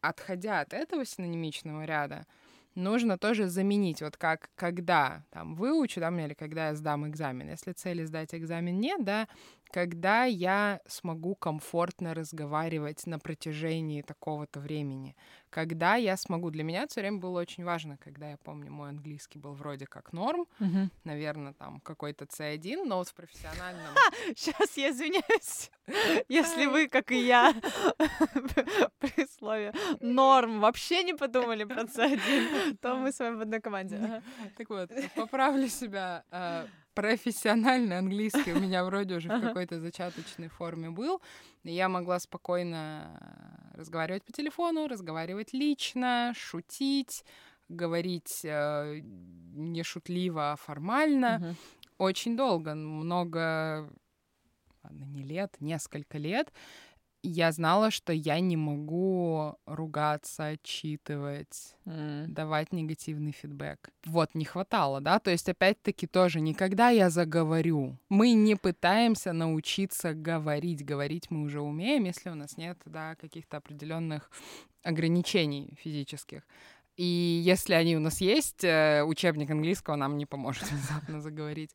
отходя 0.00 0.60
от 0.60 0.72
этого 0.72 1.04
синонимичного 1.04 1.84
ряда, 1.84 2.26
нужно 2.74 3.18
тоже 3.18 3.48
заменить, 3.48 4.00
вот 4.00 4.16
как 4.16 4.50
когда 4.54 5.24
там 5.30 5.54
выучу, 5.54 6.00
да, 6.00 6.08
или 6.08 6.34
когда 6.34 6.68
я 6.68 6.74
сдам 6.74 7.06
экзамен. 7.06 7.50
Если 7.50 7.72
цели 7.72 8.04
сдать 8.04 8.34
экзамен 8.34 8.78
нет, 8.80 9.04
да, 9.04 9.28
когда 9.74 10.22
я 10.22 10.80
смогу 10.86 11.34
комфортно 11.34 12.14
разговаривать 12.14 13.08
на 13.08 13.18
протяжении 13.18 14.02
такого-то 14.02 14.60
времени, 14.60 15.16
когда 15.50 15.96
я 15.96 16.16
смогу. 16.16 16.50
Для 16.50 16.62
меня 16.62 16.86
все 16.86 17.00
время 17.00 17.18
было 17.18 17.40
очень 17.40 17.64
важно, 17.64 17.96
когда 17.96 18.30
я 18.30 18.36
помню, 18.36 18.70
мой 18.70 18.90
английский 18.90 19.40
был 19.40 19.52
вроде 19.54 19.86
как 19.86 20.12
норм, 20.12 20.46
угу. 20.60 20.90
наверное, 21.02 21.54
там 21.54 21.80
какой-то 21.80 22.26
C1, 22.26 22.84
но 22.84 22.98
вот 22.98 23.08
в 23.08 23.14
профессиональном... 23.14 23.92
Сейчас 24.36 24.76
я 24.76 24.90
извиняюсь, 24.90 25.72
если 26.28 26.66
вы, 26.66 26.86
как 26.86 27.10
и 27.10 27.26
я, 27.26 27.52
при 29.00 29.26
слове 29.26 29.72
норм 29.98 30.60
вообще 30.60 31.02
не 31.02 31.14
подумали 31.14 31.64
про 31.64 31.82
C1, 31.82 32.78
то 32.80 32.94
мы 32.94 33.10
с 33.10 33.18
вами 33.18 33.38
в 33.38 33.40
одной 33.40 33.60
команде. 33.60 34.22
Так 34.56 34.70
вот, 34.70 34.90
поправлю 35.16 35.66
себя 35.66 36.22
а, 36.30 36.68
профессиональный 36.94 37.98
английский 37.98 38.52
у 38.52 38.60
меня 38.60 38.84
вроде 38.84 39.16
уже 39.16 39.28
в 39.28 39.40
какой-то 39.40 39.80
зачаточной 39.80 40.48
форме 40.48 40.90
был. 40.90 41.20
Я 41.64 41.88
могла 41.88 42.18
спокойно 42.18 43.72
разговаривать 43.74 44.24
по 44.24 44.32
телефону, 44.32 44.86
разговаривать 44.86 45.52
лично, 45.52 46.32
шутить, 46.36 47.24
говорить 47.68 48.40
э, 48.44 49.00
не 49.02 49.82
шутливо, 49.82 50.52
а 50.52 50.56
формально. 50.56 51.56
Очень 51.98 52.36
долго, 52.36 52.74
много, 52.74 53.88
ладно, 54.82 55.04
не 55.04 55.22
лет, 55.22 55.56
несколько 55.60 56.18
лет 56.18 56.52
я 57.28 57.52
знала, 57.52 57.90
что 57.90 58.12
я 58.12 58.40
не 58.40 58.56
могу 58.56 59.56
ругаться, 59.66 60.46
отчитывать, 60.46 61.74
mm. 61.86 62.26
давать 62.26 62.72
негативный 62.72 63.32
фидбэк. 63.32 63.90
Вот, 64.04 64.34
не 64.34 64.44
хватало, 64.44 65.00
да? 65.00 65.18
То 65.18 65.30
есть, 65.30 65.48
опять-таки, 65.48 66.06
тоже 66.06 66.40
никогда 66.40 66.90
я 66.90 67.10
заговорю. 67.10 67.98
Мы 68.08 68.32
не 68.32 68.56
пытаемся 68.56 69.32
научиться 69.32 70.14
говорить. 70.14 70.84
Говорить 70.84 71.30
мы 71.30 71.42
уже 71.42 71.60
умеем, 71.60 72.04
если 72.04 72.30
у 72.30 72.34
нас 72.34 72.56
нет, 72.56 72.78
да, 72.84 73.14
каких-то 73.16 73.56
определенных 73.56 74.30
ограничений 74.82 75.74
физических. 75.80 76.42
И 76.96 77.42
если 77.44 77.74
они 77.74 77.96
у 77.96 78.00
нас 78.00 78.20
есть, 78.20 78.62
э, 78.62 79.02
учебник 79.02 79.50
английского 79.50 79.96
нам 79.96 80.16
не 80.16 80.26
поможет 80.26 80.62
внезапно 80.70 81.20
заговорить. 81.20 81.70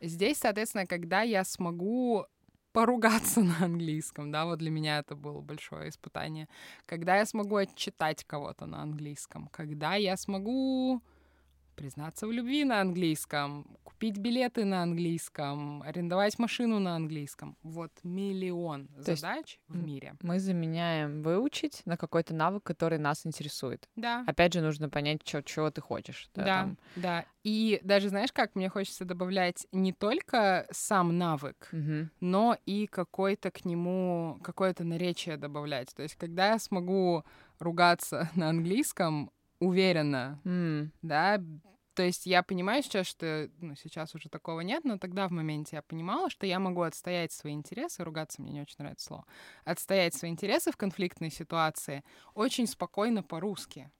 Здесь, 0.00 0.38
соответственно, 0.38 0.86
когда 0.86 1.22
я 1.22 1.44
смогу 1.44 2.26
поругаться 2.74 3.40
на 3.42 3.64
английском, 3.64 4.30
да, 4.30 4.44
вот 4.44 4.58
для 4.58 4.70
меня 4.70 4.98
это 4.98 5.14
было 5.14 5.40
большое 5.40 5.88
испытание. 5.88 6.48
Когда 6.84 7.16
я 7.16 7.24
смогу 7.24 7.56
отчитать 7.56 8.24
кого-то 8.24 8.66
на 8.66 8.82
английском, 8.82 9.48
когда 9.50 9.94
я 9.94 10.16
смогу 10.16 11.00
признаться 11.74 12.26
в 12.26 12.32
любви 12.32 12.64
на 12.64 12.80
английском, 12.80 13.66
купить 13.82 14.18
билеты 14.18 14.64
на 14.64 14.82
английском, 14.82 15.82
арендовать 15.82 16.38
машину 16.38 16.78
на 16.78 16.96
английском. 16.96 17.56
Вот 17.62 17.92
миллион 18.02 18.88
То 18.88 19.14
задач 19.14 19.58
в 19.68 19.76
мире. 19.76 20.14
Мы 20.20 20.40
заменяем 20.40 21.22
выучить 21.22 21.82
на 21.84 21.96
какой-то 21.96 22.34
навык, 22.34 22.62
который 22.64 22.98
нас 22.98 23.24
интересует. 23.24 23.88
Да. 23.96 24.24
Опять 24.26 24.52
же, 24.52 24.60
нужно 24.60 24.88
понять, 24.88 25.22
чё, 25.22 25.42
чего 25.42 25.70
ты 25.70 25.80
хочешь. 25.80 26.28
Да, 26.34 26.44
да, 26.44 26.60
там. 26.60 26.78
да. 26.96 27.24
И 27.44 27.80
даже, 27.82 28.08
знаешь, 28.08 28.32
как 28.32 28.54
мне 28.56 28.68
хочется 28.68 29.04
добавлять 29.04 29.66
не 29.70 29.92
только 29.92 30.66
сам 30.70 31.16
навык, 31.16 31.68
угу. 31.72 32.08
но 32.20 32.56
и 32.66 32.86
какой-то 32.86 33.50
к 33.50 33.64
нему, 33.64 34.38
какое-то 34.42 34.82
наречие 34.82 35.36
добавлять. 35.36 35.94
То 35.94 36.02
есть, 36.02 36.16
когда 36.16 36.48
я 36.48 36.58
смогу 36.58 37.24
ругаться 37.58 38.30
на 38.34 38.48
английском, 38.48 39.30
уверенно, 39.64 40.40
mm. 40.44 40.90
да, 41.02 41.40
то 41.94 42.02
есть 42.02 42.26
я 42.26 42.42
понимаю 42.42 42.82
сейчас, 42.82 43.06
что 43.06 43.48
ну, 43.60 43.74
сейчас 43.76 44.14
уже 44.14 44.28
такого 44.28 44.60
нет, 44.60 44.84
но 44.84 44.98
тогда 44.98 45.28
в 45.28 45.30
моменте 45.30 45.76
я 45.76 45.82
понимала, 45.82 46.28
что 46.28 46.46
я 46.46 46.58
могу 46.58 46.82
отстоять 46.82 47.32
свои 47.32 47.52
интересы, 47.52 48.02
ругаться 48.02 48.42
мне 48.42 48.52
не 48.52 48.62
очень 48.62 48.76
нравится 48.78 49.06
слово, 49.06 49.26
отстоять 49.64 50.14
свои 50.14 50.30
интересы 50.30 50.72
в 50.72 50.76
конфликтной 50.76 51.30
ситуации 51.30 52.04
очень 52.34 52.66
спокойно 52.66 53.22
по-русски, 53.22 53.90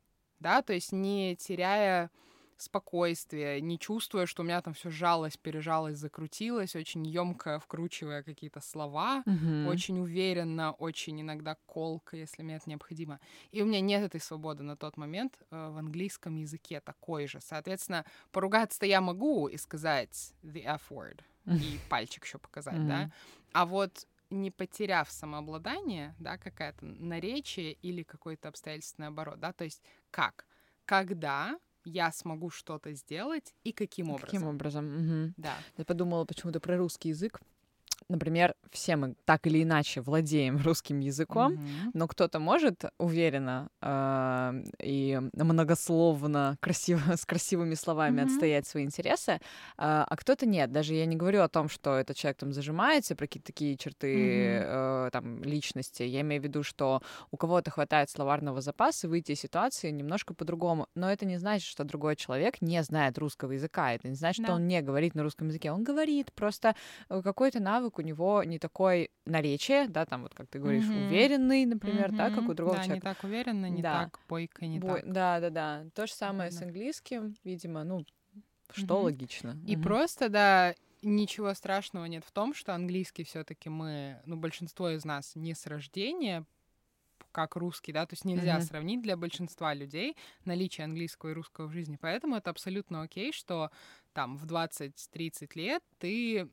да, 0.40 0.62
то 0.62 0.72
есть 0.72 0.92
не 0.92 1.36
теряя 1.36 2.10
спокойствие, 2.56 3.60
не 3.60 3.78
чувствуя, 3.78 4.26
что 4.26 4.42
у 4.42 4.44
меня 4.44 4.60
там 4.62 4.74
все 4.74 4.90
сжалось, 4.90 5.36
пережалось, 5.36 5.96
закрутилось, 5.96 6.76
очень 6.76 7.06
емко 7.06 7.60
вкручивая 7.60 8.22
какие-то 8.22 8.60
слова, 8.60 9.22
mm-hmm. 9.26 9.68
очень 9.68 10.00
уверенно, 10.00 10.72
очень 10.72 11.20
иногда 11.20 11.56
колко, 11.66 12.16
если 12.16 12.42
мне 12.42 12.56
это 12.56 12.68
необходимо. 12.68 13.20
И 13.52 13.62
у 13.62 13.66
меня 13.66 13.80
нет 13.80 14.02
этой 14.02 14.20
свободы 14.20 14.62
на 14.62 14.76
тот 14.76 14.96
момент 14.96 15.38
э, 15.50 15.70
в 15.70 15.78
английском 15.78 16.36
языке 16.36 16.80
такой 16.80 17.26
же. 17.26 17.40
Соответственно, 17.40 18.04
поругаться-то 18.32 18.86
я 18.86 19.00
могу 19.00 19.48
и 19.48 19.56
сказать 19.56 20.32
the 20.42 20.62
F 20.64 20.90
word, 20.90 21.20
и 21.46 21.78
пальчик 21.88 22.24
еще 22.24 22.38
показать, 22.38 22.74
mm-hmm. 22.74 22.88
да. 22.88 23.10
А 23.52 23.66
вот 23.66 24.06
не 24.30 24.50
потеряв 24.50 25.10
самообладание, 25.10 26.14
да, 26.18 26.38
какая-то 26.38 26.84
наречие 26.84 27.74
или 27.74 28.02
какой-то 28.02 28.48
обстоятельственный 28.48 29.08
оборот, 29.08 29.38
да, 29.38 29.52
то 29.52 29.64
есть 29.64 29.82
как? 30.10 30.46
Когда 30.84 31.58
я 31.84 32.12
смогу 32.12 32.50
что-то 32.50 32.92
сделать 32.94 33.54
и 33.64 33.72
каким 33.72 34.10
образом. 34.10 34.26
Каким 34.26 34.46
образом? 34.46 34.86
Угу. 34.86 35.34
Да. 35.36 35.54
Я 35.76 35.84
подумала 35.84 36.24
почему-то 36.24 36.60
про 36.60 36.76
русский 36.76 37.10
язык. 37.10 37.40
Например, 38.08 38.54
все 38.70 38.96
мы 38.96 39.14
так 39.24 39.46
или 39.46 39.62
иначе 39.62 40.00
владеем 40.00 40.58
русским 40.58 41.00
языком, 41.00 41.52
Мгм. 41.52 41.90
но 41.94 42.06
кто-то 42.08 42.38
может 42.38 42.84
уверенно 42.98 43.68
э, 43.82 44.52
и 44.82 45.20
многословно, 45.34 46.56
красиво, 46.60 47.00
с 47.16 47.24
красивыми 47.26 47.74
словами 47.74 48.20
Мгм. 48.22 48.26
отстоять 48.26 48.66
свои 48.66 48.84
интересы, 48.84 49.40
а, 49.76 50.04
а 50.08 50.16
кто-то 50.16 50.46
нет. 50.46 50.70
Даже 50.72 50.94
я 50.94 51.06
не 51.06 51.16
говорю 51.16 51.42
о 51.42 51.48
том, 51.48 51.68
что 51.68 51.94
этот 51.96 52.16
человек 52.16 52.38
там 52.38 52.52
зажимается 52.52 53.16
про 53.16 53.26
какие-то 53.26 53.46
такие 53.46 53.76
черты 53.76 54.14
Мгм. 54.14 54.64
э, 54.66 55.10
там 55.12 55.42
личности. 55.42 56.02
Я 56.02 56.20
имею 56.20 56.40
в 56.40 56.44
виду, 56.44 56.62
что 56.62 57.02
у 57.30 57.36
кого-то 57.36 57.70
хватает 57.70 58.10
словарного 58.10 58.60
запаса 58.60 59.08
выйти 59.08 59.32
из 59.32 59.40
ситуации 59.40 59.90
немножко 59.90 60.34
по-другому. 60.34 60.86
Но 60.94 61.10
это 61.10 61.26
не 61.26 61.38
значит, 61.38 61.66
что 61.66 61.84
другой 61.84 62.16
человек 62.16 62.60
не 62.60 62.82
знает 62.82 63.18
русского 63.18 63.52
языка. 63.52 63.92
Это 63.94 64.08
не 64.08 64.14
значит, 64.14 64.42
Да. 64.42 64.48
что 64.48 64.54
он 64.56 64.66
не 64.68 64.80
говорит 64.82 65.14
на 65.14 65.22
русском 65.22 65.48
языке. 65.48 65.72
Он 65.72 65.82
говорит, 65.84 66.32
просто 66.34 66.74
э, 67.08 67.22
какой-то 67.22 67.60
навык 67.60 67.93
у 67.98 68.02
него 68.02 68.42
не 68.44 68.58
такой 68.58 69.10
наречие, 69.26 69.88
да, 69.88 70.04
там 70.06 70.22
вот 70.22 70.34
как 70.34 70.48
ты 70.48 70.58
говоришь, 70.58 70.84
Мгм. 70.84 71.06
уверенный, 71.06 71.64
например, 71.66 72.12
да, 72.12 72.30
как 72.30 72.48
у 72.48 72.54
другого 72.54 72.76
да, 72.78 72.84
человека. 72.84 73.08
не 73.08 73.14
так 73.14 73.24
уверенно, 73.24 73.66
не 73.70 73.82
Да. 73.82 74.04
так 74.04 74.20
бойко, 74.28 74.66
не 74.66 74.80
Бой- 74.80 75.02
так. 75.02 75.12
Да, 75.12 75.40
да, 75.40 75.50
да. 75.50 75.86
То 75.94 76.06
же 76.06 76.12
самое 76.12 76.50
с 76.50 76.54
Именно. 76.54 76.66
английским, 76.68 77.36
видимо, 77.44 77.84
ну, 77.84 78.04
что 78.72 78.94
Мгм. 78.96 79.04
логично. 79.04 79.56
И 79.66 79.74
Мгм. 79.76 79.82
просто, 79.82 80.28
да, 80.28 80.74
ничего 81.02 81.52
страшного 81.54 82.06
нет 82.06 82.24
в 82.24 82.32
том, 82.32 82.54
что 82.54 82.74
английский 82.74 83.24
все 83.24 83.44
таки 83.44 83.68
мы, 83.68 84.20
ну, 84.26 84.36
большинство 84.36 84.90
из 84.90 85.04
нас 85.04 85.36
не 85.36 85.54
с 85.54 85.66
рождения, 85.66 86.44
как 87.32 87.56
русский, 87.56 87.92
да, 87.92 88.06
то 88.06 88.12
есть 88.14 88.24
нельзя 88.24 88.58
Мгм. 88.58 88.66
сравнить 88.66 89.02
для 89.02 89.16
большинства 89.16 89.74
людей 89.74 90.16
наличие 90.44 90.84
английского 90.84 91.30
и 91.30 91.34
русского 91.34 91.66
в 91.66 91.72
жизни. 91.72 91.98
Поэтому 92.00 92.36
это 92.36 92.50
абсолютно 92.50 93.02
окей, 93.02 93.32
что 93.32 93.70
там 94.12 94.36
в 94.36 94.46
20-30 94.46 95.56
лет 95.56 95.82
ты 95.98 96.48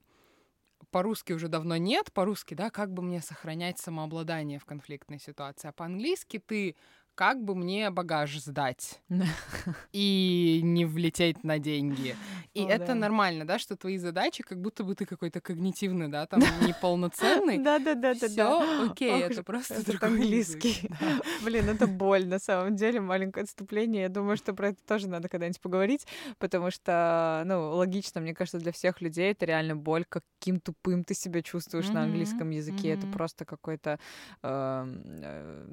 по-русски 0.89 1.33
уже 1.33 1.47
давно 1.47 1.77
нет, 1.77 2.11
по-русски, 2.11 2.53
да, 2.53 2.69
как 2.69 2.93
бы 2.93 3.01
мне 3.01 3.21
сохранять 3.21 3.79
самообладание 3.79 4.59
в 4.59 4.65
конфликтной 4.65 5.19
ситуации, 5.19 5.67
а 5.67 5.71
по-английски 5.71 6.39
ты 6.39 6.75
как 7.15 7.43
бы 7.43 7.55
мне 7.55 7.89
багаж 7.89 8.37
сдать 8.39 9.01
и 9.93 10.61
не 10.63 10.85
влететь 10.85 11.43
на 11.43 11.59
деньги. 11.59 12.15
И 12.53 12.61
О, 12.61 12.67
это 12.69 12.87
да. 12.87 12.95
нормально, 12.95 13.45
да, 13.45 13.59
что 13.59 13.75
твои 13.75 13.97
задачи, 13.97 14.43
как 14.43 14.59
будто 14.59 14.83
бы 14.83 14.95
ты 14.95 15.05
какой-то 15.05 15.41
когнитивный, 15.41 16.07
да, 16.07 16.25
там 16.25 16.41
неполноценный. 16.67 17.59
Да, 17.59 17.79
да, 17.79 17.95
да, 17.95 18.13
да, 18.13 18.27
Всё 18.27 18.89
окей, 18.89 19.21
это 19.21 19.43
просто 19.43 19.85
другой 19.85 20.09
английский. 20.09 20.89
Блин, 21.43 21.69
это 21.69 21.87
боль 21.87 22.25
на 22.27 22.39
самом 22.39 22.75
деле, 22.75 22.99
маленькое 22.99 23.43
отступление. 23.43 24.03
Я 24.03 24.09
думаю, 24.09 24.37
что 24.37 24.53
про 24.53 24.69
это 24.69 24.83
тоже 24.85 25.07
надо 25.07 25.29
когда-нибудь 25.29 25.61
поговорить, 25.61 26.07
потому 26.39 26.71
что, 26.71 27.43
ну, 27.45 27.71
логично, 27.75 28.21
мне 28.21 28.33
кажется, 28.33 28.59
для 28.59 28.71
всех 28.71 29.01
людей 29.01 29.31
это 29.31 29.45
реально 29.45 29.75
боль, 29.75 30.05
каким 30.07 30.59
тупым 30.59 31.03
ты 31.03 31.13
себя 31.13 31.41
чувствуешь 31.41 31.91
на 31.91 32.03
английском 32.03 32.49
языке. 32.49 32.89
Это 32.89 33.07
просто 33.07 33.45
какой-то 33.45 33.99
эм, 34.43 35.03
э, 35.21 35.65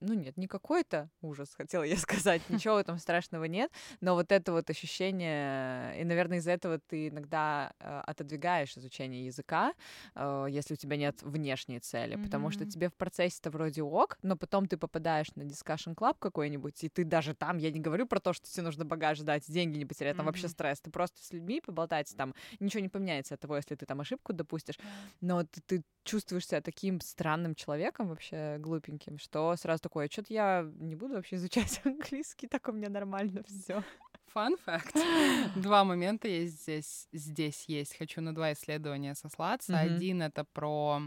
ну 0.00 0.14
нет, 0.14 0.36
не 0.36 0.46
какой-то 0.46 1.10
ужас, 1.22 1.54
хотела 1.54 1.82
я 1.82 1.96
сказать, 1.98 2.48
ничего 2.48 2.74
в 2.74 2.78
этом 2.78 2.98
страшного 2.98 3.44
нет, 3.44 3.70
но 4.00 4.14
вот 4.14 4.32
это 4.32 4.52
вот 4.52 4.70
ощущение, 4.70 6.00
и, 6.00 6.04
наверное, 6.04 6.38
из-за 6.38 6.52
этого 6.52 6.78
ты 6.78 7.08
иногда 7.08 7.72
э, 7.80 8.00
отодвигаешь 8.06 8.76
изучение 8.76 9.26
языка, 9.26 9.74
э, 10.14 10.46
если 10.50 10.74
у 10.74 10.76
тебя 10.76 10.96
нет 10.96 11.22
внешней 11.22 11.80
цели, 11.80 12.16
потому 12.16 12.50
что 12.50 12.66
тебе 12.66 12.88
в 12.88 12.94
процессе-то 12.94 13.50
вроде 13.50 13.82
ок, 13.82 14.18
но 14.22 14.36
потом 14.36 14.66
ты 14.66 14.76
попадаешь 14.76 15.34
на 15.34 15.42
discussion 15.42 15.94
club 15.94 16.16
какой-нибудь, 16.18 16.84
и 16.84 16.88
ты 16.88 17.04
даже 17.04 17.34
там, 17.34 17.58
я 17.58 17.70
не 17.70 17.80
говорю 17.80 18.06
про 18.06 18.20
то, 18.20 18.32
что 18.32 18.48
тебе 18.50 18.62
нужно 18.64 18.84
багаж 18.84 19.20
дать, 19.20 19.50
деньги 19.50 19.78
не 19.78 19.84
потерять, 19.86 20.16
там 20.16 20.26
вообще 20.26 20.46
Мгм. 20.46 20.52
стресс, 20.52 20.80
ты 20.80 20.90
просто 20.90 21.22
с 21.24 21.32
людьми 21.32 21.60
поболтать, 21.60 22.14
там 22.16 22.34
ничего 22.60 22.80
не 22.82 22.88
поменяется 22.88 23.34
от 23.34 23.40
того, 23.40 23.56
если 23.56 23.74
ты 23.74 23.86
там 23.86 24.00
ошибку 24.00 24.32
допустишь, 24.32 24.78
но 25.20 25.44
ты, 25.44 25.60
ты 25.66 25.82
чувствуешь 26.04 26.46
себя 26.46 26.60
таким 26.62 27.00
странным 27.00 27.54
человеком 27.54 28.08
вообще 28.08 28.56
глупеньким, 28.58 29.18
что 29.18 29.54
сразу 29.56 29.82
такое, 29.88 30.08
что-то 30.10 30.32
я 30.34 30.70
не 30.78 30.94
буду 30.96 31.14
вообще 31.14 31.36
изучать 31.36 31.80
английский, 31.84 32.46
так 32.46 32.68
у 32.68 32.72
меня 32.72 32.88
нормально 32.90 33.42
все. 33.46 33.82
Fun 34.34 34.56
fact. 34.66 34.94
Два 35.56 35.84
момента 35.84 36.28
есть 36.28 36.62
здесь, 36.62 37.08
здесь 37.12 37.64
есть. 37.66 37.96
Хочу 37.96 38.20
на 38.20 38.34
два 38.34 38.52
исследования 38.52 39.14
сослаться. 39.14 39.72
Мгм. 39.72 39.80
Один— 39.94 40.22
это 40.22 40.44
про 40.52 41.00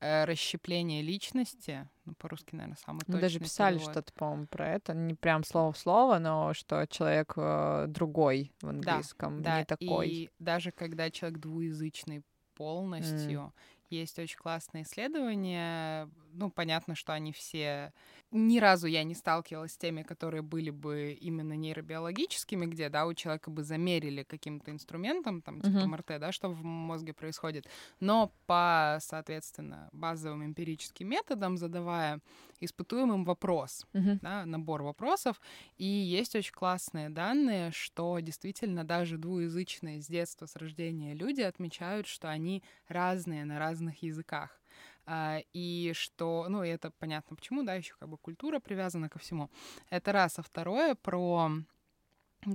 э, 0.00 0.24
расщепление 0.24 1.02
личности. 1.02 1.88
Ну, 2.04 2.14
по-русски, 2.14 2.54
наверное, 2.54 2.76
самый 2.76 3.00
Мы 3.08 3.14
даже 3.20 3.38
точный 3.40 3.44
писали 3.44 3.74
перевод. 3.78 3.92
что-то, 3.92 4.12
по-моему, 4.12 4.46
про 4.46 4.68
это, 4.68 4.94
не 4.94 5.14
прям 5.14 5.42
слово 5.42 5.72
в 5.72 5.78
слово, 5.78 6.18
но 6.20 6.54
что 6.54 6.86
человек 6.86 7.32
э, 7.36 7.86
другой 7.88 8.52
в 8.62 8.68
английском, 8.68 9.42
Да, 9.42 9.58
не 9.58 9.64
такой. 9.64 10.08
и 10.08 10.30
даже 10.38 10.70
когда 10.70 11.10
человек 11.10 11.40
двуязычный 11.40 12.22
полностью, 12.54 13.52
есть 13.90 14.18
очень 14.18 14.38
классные 14.38 14.84
исследования. 14.84 16.08
Ну, 16.32 16.50
понятно, 16.50 16.94
что 16.94 17.12
они 17.12 17.32
все... 17.32 17.92
Ни 18.30 18.58
разу 18.60 18.86
я 18.86 19.02
не 19.02 19.14
сталкивалась 19.14 19.72
с 19.72 19.76
теми, 19.76 20.02
которые 20.02 20.42
были 20.42 20.70
бы 20.70 21.12
именно 21.20 21.54
нейробиологическими, 21.54 22.66
где, 22.66 22.88
да, 22.88 23.06
у 23.06 23.14
человека 23.14 23.50
бы 23.50 23.64
замерили 23.64 24.22
каким-то 24.22 24.70
инструментом, 24.70 25.42
там, 25.42 25.60
типа 25.62 25.84
Мгм. 25.84 25.86
МРТ, 25.86 26.18
да, 26.20 26.30
что 26.32 26.48
в 26.48 26.62
мозге 26.64 27.12
происходит. 27.12 27.66
Но 27.98 28.32
по, 28.46 28.98
соответственно, 29.00 29.88
базовым 29.92 30.44
эмпирическим 30.44 31.08
методам, 31.08 31.56
задавая 31.56 32.20
испытуемым 32.60 33.24
вопрос, 33.24 33.86
Мгм. 33.94 34.20
да, 34.20 34.44
набор 34.44 34.82
вопросов. 34.82 35.40
И 35.76 35.84
есть 35.86 36.34
очень 36.36 36.52
классные 36.52 37.08
данные, 37.08 37.70
что 37.72 38.18
действительно 38.20 38.84
даже 38.84 39.16
двуязычные 39.18 40.02
с 40.02 40.06
детства, 40.06 40.46
с 40.46 40.56
рождения 40.56 41.14
люди 41.14 41.40
отмечают, 41.40 42.06
что 42.06 42.28
они 42.28 42.62
разные 42.88 43.44
на 43.44 43.58
разных 43.80 44.02
языках. 44.02 44.60
А, 45.06 45.40
И 45.54 45.92
что, 45.94 46.46
ну, 46.48 46.62
это 46.62 46.90
понятно 46.98 47.36
почему, 47.36 47.62
да, 47.62 47.74
еще 47.74 47.94
как 47.98 48.08
бы 48.08 48.18
культура 48.18 48.60
привязана 48.60 49.08
ко 49.08 49.18
всему. 49.18 49.50
Это 49.90 50.12
раз. 50.12 50.38
А 50.38 50.42
второе 50.42 50.94
про 50.94 51.50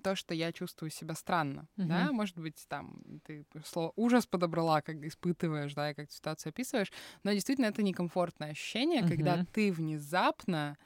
то, 0.04 0.16
что 0.16 0.34
я 0.34 0.52
чувствую 0.52 0.90
себя 0.90 1.14
странно, 1.16 1.68
да, 1.78 2.06
Мгм. 2.08 2.16
может 2.16 2.38
быть, 2.38 2.66
там, 2.68 3.02
ты 3.24 3.46
слово 3.66 3.94
ужас 3.96 4.26
подобрала, 4.26 4.82
как 4.82 4.96
испытываешь, 4.96 5.74
да, 5.76 5.92
и 5.92 5.94
как 5.94 6.12
ситуацию 6.12 6.50
описываешь, 6.50 6.92
но 7.24 7.34
действительно 7.34 7.68
это 7.68 7.84
некомфортное 7.84 8.52
ощущение, 8.52 9.04
когда 9.04 9.38
Мгм. 9.38 9.48
ты 9.54 9.72
внезапно 9.72 10.78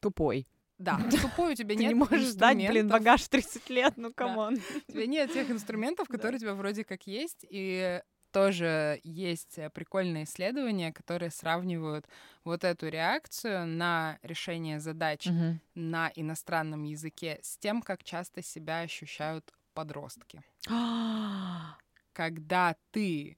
Тупой. 0.00 0.46
да, 0.78 0.98
тупой 1.22 1.52
у 1.52 1.54
тебя 1.54 1.74
Ты 1.74 1.82
нет 1.82 1.88
не 1.88 1.94
можешь 1.94 2.28
сдать, 2.28 2.56
блин, 2.66 2.88
багаж 2.88 3.22
в 3.22 3.28
30 3.28 3.68
лет, 3.70 3.94
ну 3.96 4.08
Да. 4.08 4.14
come 4.16 4.38
on. 4.38 4.54
У 4.88 4.92
тебя 4.92 5.06
нет 5.06 5.32
тех 5.32 5.50
инструментов, 5.50 6.08
Да. 6.12 6.12
которые 6.18 6.36
у 6.36 6.40
тебя 6.40 6.54
вроде 6.54 6.84
как 6.84 7.06
есть, 7.06 7.44
и 7.48 8.00
тоже 8.32 9.00
есть 9.04 9.58
э, 9.58 9.70
прикольные 9.70 10.24
исследования, 10.24 10.92
которые 10.92 11.30
сравнивают 11.30 12.06
вот 12.44 12.64
эту 12.64 12.88
реакцию 12.88 13.66
на 13.66 14.18
решение 14.22 14.80
задач 14.80 15.26
Мгм. 15.26 15.60
на 15.74 16.10
иностранном 16.14 16.84
языке 16.84 17.38
с 17.42 17.58
тем, 17.58 17.82
как 17.82 18.04
часто 18.04 18.42
себя 18.42 18.80
ощущают 18.80 19.52
подростки. 19.74 20.42
Когда 22.12 22.76
ты 22.92 23.36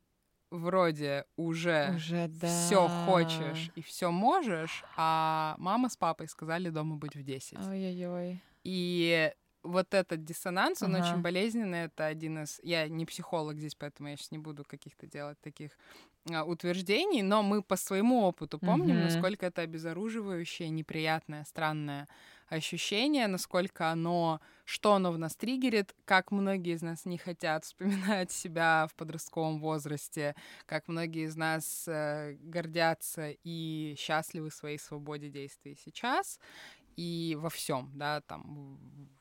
вроде 0.50 1.24
уже 1.36 1.92
Уже 1.96 2.28
да. 2.28 2.46
все 2.46 2.88
хочешь 3.06 3.70
и 3.74 3.82
все 3.82 4.10
можешь, 4.10 4.84
а 4.96 5.54
мама 5.58 5.88
с 5.88 5.96
папой 5.96 6.28
сказали 6.28 6.70
дома 6.70 6.96
быть 6.96 7.14
в 7.16 7.22
10. 7.22 7.58
Ой-ой-ой. 7.58 8.40
И 8.64 9.32
вот 9.62 9.94
этот 9.94 10.24
диссонанс, 10.24 10.82
он 10.82 10.94
Ага. 10.94 10.94
очень 10.94 11.22
болезненный. 11.22 11.84
Это 11.84 12.06
один 12.06 12.42
из... 12.44 12.60
Я 12.62 12.88
не 12.88 13.06
психолог 13.06 13.58
здесь, 13.58 13.74
поэтому 13.74 14.08
я 14.10 14.16
сейчас 14.16 14.30
не 14.30 14.38
буду 14.38 14.64
каких-то 14.64 15.06
делать 15.06 15.38
таких 15.40 15.72
а, 16.30 16.44
утверждений, 16.44 17.22
но 17.22 17.42
мы 17.42 17.62
по 17.62 17.76
своему 17.76 18.22
опыту 18.22 18.58
помним, 18.58 18.96
Мгм. 18.96 19.02
насколько 19.02 19.46
это 19.46 19.62
обезоруживающее, 19.62 20.68
неприятное, 20.68 21.44
странное 21.44 22.06
ощущение, 22.48 23.26
насколько 23.26 23.90
оно, 23.90 24.40
что 24.64 24.94
оно 24.94 25.12
в 25.12 25.18
нас 25.18 25.36
триггерит, 25.36 25.94
как 26.04 26.30
многие 26.30 26.74
из 26.74 26.82
нас 26.82 27.04
не 27.04 27.18
хотят 27.18 27.64
вспоминать 27.64 28.30
себя 28.30 28.86
в 28.90 28.94
подростковом 28.94 29.60
возрасте, 29.60 30.34
как 30.66 30.88
многие 30.88 31.26
из 31.26 31.36
нас 31.36 31.84
э, 31.86 32.36
гордятся 32.40 33.30
и 33.44 33.94
счастливы 33.98 34.50
своей 34.50 34.78
свободе 34.78 35.28
действий 35.28 35.76
сейчас 35.82 36.38
и 36.98 37.36
во 37.40 37.48
всем, 37.48 37.90
да, 37.94 38.20
там 38.22 38.58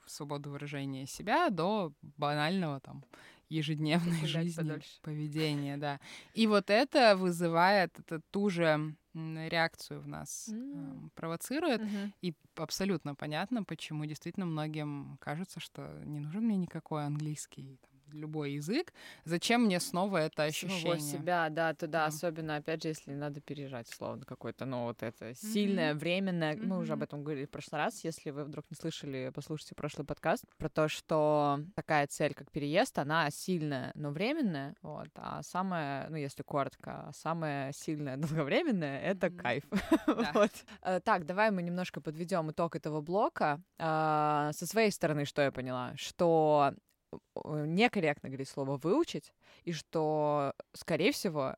свободу 0.08 0.50
выражения 0.50 1.06
себя 1.06 1.50
до 1.50 1.94
банального 2.02 2.80
там 2.80 3.04
ежедневной 3.50 4.12
Погулять 4.22 4.48
жизни, 4.48 4.56
подольше. 4.64 5.00
поведения, 5.04 5.78
да. 5.78 6.00
И 6.34 6.48
вот 6.48 6.70
это 6.72 7.16
вызывает 7.16 8.00
это 8.00 8.22
ту 8.32 8.50
же 8.50 8.96
реакцию 9.14 10.02
в 10.02 10.08
нас, 10.08 10.48
М. 10.50 10.56
эм, 10.74 11.12
провоцирует. 11.16 11.82
Мгм. 11.82 12.14
И 12.22 12.34
абсолютно 12.56 13.16
понятно, 13.16 13.64
почему 13.64 14.06
действительно 14.06 14.46
многим 14.48 15.18
кажется, 15.22 15.60
что 15.60 16.02
не 16.06 16.20
нужен 16.20 16.44
мне 16.46 16.58
никакой 16.58 17.06
английский, 17.06 17.78
там, 17.82 17.97
любой 18.14 18.54
язык, 18.54 18.94
зачем 19.26 19.64
мне 19.64 19.80
снова 19.80 20.18
это 20.18 20.44
ощущение? 20.44 20.82
Самого 20.82 21.00
себя, 21.00 21.50
да, 21.50 21.74
то 21.74 21.88
да, 21.88 22.06
особенно, 22.06 22.58
опять 22.58 22.84
же, 22.84 22.90
если 22.90 23.14
надо 23.14 23.42
переезжать, 23.42 23.88
словно 23.88 24.26
какое-то, 24.26 24.66
ну, 24.66 24.86
вот 24.86 25.04
это 25.04 25.34
сильное, 25.36 25.94
mm-hmm. 25.94 25.98
временное, 25.98 26.56
mm-hmm. 26.56 26.66
мы 26.66 26.78
уже 26.80 26.94
об 26.94 27.04
этом 27.04 27.24
говорили 27.24 27.46
в 27.46 27.50
прошлый 27.50 27.82
раз, 27.82 28.04
если 28.04 28.32
вы 28.32 28.44
вдруг 28.44 28.66
не 28.70 28.76
слышали, 28.76 29.32
послушайте 29.34 29.76
прошлый 29.76 30.06
подкаст, 30.06 30.46
про 30.58 30.70
то, 30.70 30.88
что 30.88 31.60
такая 31.76 32.08
цель, 32.08 32.34
как 32.34 32.52
переезд, 32.52 32.98
она 33.00 33.30
сильная, 33.30 33.92
но 33.96 34.12
временная, 34.12 34.76
вот, 34.82 35.10
а 35.16 35.42
самое, 35.44 36.08
ну, 36.10 36.16
если 36.18 36.44
коротко, 36.44 37.12
самое 37.16 37.74
сильное 37.74 38.18
долговременное— 38.18 39.02
это 39.02 39.28
mm-hmm. 39.28 39.38
кайф. 39.38 39.64
Да. 40.08 40.32
вот. 40.34 40.52
Э, 40.82 41.00
так, 41.00 41.26
давай 41.26 41.52
мы 41.52 41.62
немножко 41.62 42.02
подведем 42.02 42.52
итог 42.52 42.76
этого 42.76 43.02
блока. 43.02 43.62
А, 43.78 44.52
со 44.54 44.66
своей 44.66 44.92
стороны, 44.92 45.26
что 45.26 45.42
я 45.42 45.52
поняла? 45.52 45.94
Что 45.96 46.74
некорректно 47.46 48.30
говорить 48.30 48.50
слово 48.50 48.78
выучить, 48.78 49.34
и 49.64 49.72
что, 49.72 50.54
скорее 50.74 51.12
всего, 51.12 51.56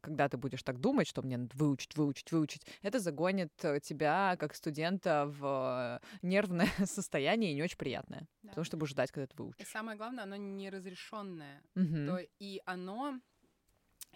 когда 0.00 0.28
ты 0.28 0.36
будешь 0.36 0.62
так 0.62 0.80
думать, 0.80 1.06
что 1.06 1.22
мне 1.22 1.36
надо 1.36 1.54
выучить, 1.56 1.96
выучить, 1.96 2.32
выучить, 2.32 2.66
это 2.82 2.98
загонит 2.98 3.52
э, 3.62 3.80
тебя 3.80 4.36
как 4.38 4.54
студента 4.54 5.26
в 5.26 6.00
нервное 6.22 6.68
состояние 6.84 7.52
и 7.52 7.54
не 7.54 7.62
очень 7.62 7.76
приятное, 7.76 8.26
да. 8.42 8.48
потому 8.50 8.64
что 8.64 8.76
будешь 8.76 8.90
ждать, 8.90 9.12
когда 9.12 9.26
ты 9.26 9.34
выучишь. 9.36 9.66
И 9.66 9.70
самое 9.70 9.96
главное, 9.96 10.24
оно 10.24 10.36
неразрешенное, 10.36 11.62
угу. 11.76 12.06
то 12.06 12.20
и 12.38 12.60
оно 12.64 13.20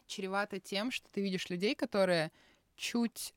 чревато 0.06 0.60
тем, 0.60 0.90
что 0.90 1.08
ты 1.10 1.22
видишь 1.22 1.48
людей, 1.48 1.74
которые 1.74 2.32
чуть 2.76 3.34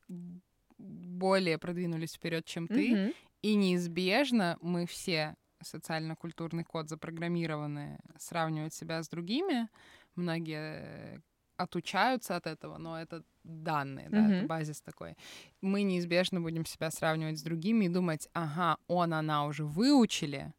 более 0.77 1.57
продвинулись 1.57 2.13
вперед, 2.13 2.45
чем 2.45 2.67
ты, 2.67 3.07
угу. 3.07 3.13
и 3.41 3.55
неизбежно 3.55 4.57
мы 4.61 4.85
все 4.85 5.35
социально-культурный 5.67 6.63
код 6.63 6.89
запрограммированы 6.89 7.99
сравнивать 8.17 8.73
себя 8.73 9.03
с 9.03 9.10
другими. 9.10 9.69
Многие 10.15 11.21
отучаются 11.58 12.36
от 12.36 12.47
этого, 12.47 12.77
но 12.77 12.99
это 12.99 13.23
данные, 13.43 14.10
да, 14.10 14.17
mm-hmm. 14.17 14.38
это 14.38 14.47
базис 14.47 14.82
такой. 14.82 15.15
Мы 15.62 15.84
неизбежно 15.84 16.39
будем 16.39 16.65
себя 16.65 16.91
сравнивать 16.91 17.39
с 17.39 17.43
другими 17.43 17.86
и 17.86 17.89
думать, 17.89 18.30
ага, 18.34 18.77
он, 18.88 19.13
она 19.13 19.45
уже 19.45 19.65
выучили, 19.65 20.53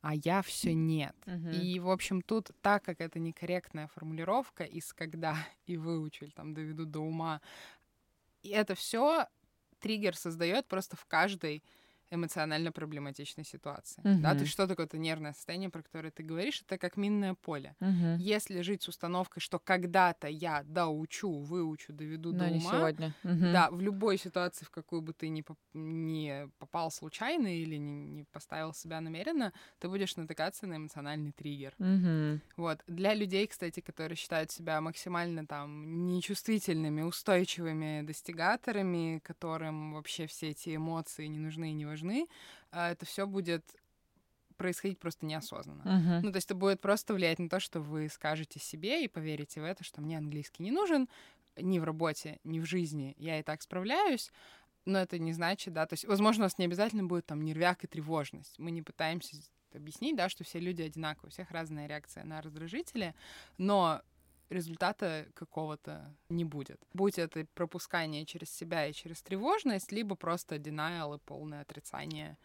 а 0.00 0.14
я 0.16 0.42
все 0.42 0.74
нет. 0.74 1.14
Mm-hmm. 1.26 1.60
И, 1.60 1.80
в 1.80 1.90
общем, 1.90 2.20
тут, 2.20 2.50
так 2.60 2.84
как 2.84 3.00
это 3.00 3.18
некорректная 3.18 3.86
формулировка 3.86 4.64
из 4.64 4.92
когда 4.92 5.36
и 5.66 5.76
выучили, 5.76 6.30
там, 6.30 6.52
доведу 6.52 6.84
до 6.84 7.00
ума, 7.00 7.40
и 8.42 8.50
это 8.50 8.74
все 8.74 9.26
триггер 9.78 10.16
создает 10.16 10.66
просто 10.66 10.96
в 10.96 11.06
каждой 11.06 11.62
эмоционально 12.14 12.72
проблематичной 12.72 13.44
ситуации. 13.44 14.02
Uh-huh. 14.02 14.20
Да, 14.20 14.34
то 14.34 14.40
есть 14.40 14.52
что 14.52 14.66
такое 14.66 14.86
это 14.86 14.98
нервное 14.98 15.32
состояние, 15.32 15.70
про 15.70 15.82
которое 15.82 16.10
ты 16.10 16.22
говоришь, 16.22 16.62
это 16.62 16.78
как 16.78 16.96
минное 16.96 17.34
поле. 17.34 17.74
Uh-huh. 17.80 18.16
Если 18.18 18.62
жить 18.62 18.82
с 18.82 18.88
установкой, 18.88 19.40
что 19.40 19.58
когда-то 19.58 20.28
я 20.28 20.62
доучу, 20.64 21.30
выучу, 21.30 21.92
доведу 21.92 22.32
Но 22.32 22.38
до 22.38 22.50
не 22.50 22.58
ума, 22.58 22.70
сегодня. 22.70 23.14
Uh-huh. 23.24 23.52
да, 23.52 23.70
в 23.70 23.80
любой 23.80 24.18
ситуации, 24.18 24.64
в 24.64 24.70
какую 24.70 25.02
бы 25.02 25.12
ты 25.12 25.28
ни, 25.28 25.42
поп- 25.42 25.58
не 25.74 26.48
попал 26.58 26.90
случайно 26.90 27.48
или 27.48 27.76
не, 27.76 28.04
не 28.06 28.24
поставил 28.24 28.72
себя 28.72 29.00
намеренно, 29.00 29.52
ты 29.78 29.88
будешь 29.88 30.16
натыкаться 30.16 30.66
на 30.66 30.76
эмоциональный 30.76 31.32
триггер. 31.32 31.74
Uh-huh. 31.78 32.40
Вот. 32.56 32.82
Для 32.86 33.14
людей, 33.14 33.46
кстати, 33.46 33.80
которые 33.80 34.16
считают 34.16 34.50
себя 34.50 34.80
максимально 34.80 35.46
там 35.46 36.06
нечувствительными, 36.06 37.02
устойчивыми 37.02 38.02
достигаторами, 38.02 39.20
которым 39.24 39.94
вообще 39.94 40.26
все 40.26 40.50
эти 40.50 40.76
эмоции 40.76 41.26
не 41.26 41.38
нужны 41.38 41.70
и 41.70 41.74
не 41.74 41.86
важны, 41.86 42.03
важны, 42.04 42.26
а, 42.70 42.92
это 42.92 43.06
все 43.06 43.26
будет 43.26 43.64
происходить 44.56 44.98
просто 44.98 45.26
неосознанно. 45.26 45.82
Uh-huh. 45.82 46.20
Ну, 46.22 46.30
то 46.30 46.36
есть 46.36 46.46
это 46.46 46.54
будет 46.54 46.80
просто 46.80 47.14
влиять 47.14 47.40
на 47.40 47.48
то, 47.48 47.58
что 47.58 47.80
вы 47.80 48.08
скажете 48.08 48.60
себе 48.60 49.04
и 49.04 49.08
поверите 49.08 49.60
в 49.60 49.64
это, 49.64 49.82
что 49.82 50.00
мне 50.00 50.16
английский 50.16 50.62
не 50.62 50.70
нужен 50.70 51.08
ни 51.56 51.78
в 51.78 51.84
работе, 51.84 52.38
ни 52.44 52.60
в 52.60 52.64
жизни. 52.64 53.14
Я 53.18 53.40
и 53.40 53.42
так 53.42 53.62
справляюсь, 53.62 54.30
но 54.84 54.98
это 54.98 55.18
не 55.18 55.32
значит, 55.32 55.72
да, 55.72 55.86
то 55.86 55.94
есть, 55.94 56.04
возможно, 56.04 56.44
у 56.44 56.46
нас 56.46 56.58
не 56.58 56.66
обязательно 56.66 57.04
будет 57.04 57.26
там 57.26 57.42
нервяк 57.42 57.82
и 57.82 57.88
тревожность. 57.88 58.58
Мы 58.58 58.70
не 58.70 58.82
пытаемся 58.82 59.36
объяснить, 59.72 60.16
да, 60.16 60.28
что 60.28 60.44
все 60.44 60.60
люди 60.60 60.82
одинаковые, 60.82 61.30
у 61.30 61.32
всех 61.32 61.50
разная 61.50 61.88
реакция 61.88 62.24
на 62.24 62.40
раздражители, 62.40 63.14
но 63.58 64.02
результата 64.50 65.26
какого-то 65.34 66.14
не 66.28 66.44
будет. 66.44 66.80
Будь 66.92 67.18
это 67.18 67.46
пропускание 67.54 68.24
через 68.26 68.50
себя 68.50 68.86
и 68.86 68.92
через 68.92 69.22
тревожность, 69.22 69.92
либо 69.92 70.16
просто 70.16 70.56
denial 70.56 71.16
и 71.16 71.20
полное 71.20 71.62
отрицание. 71.62 72.36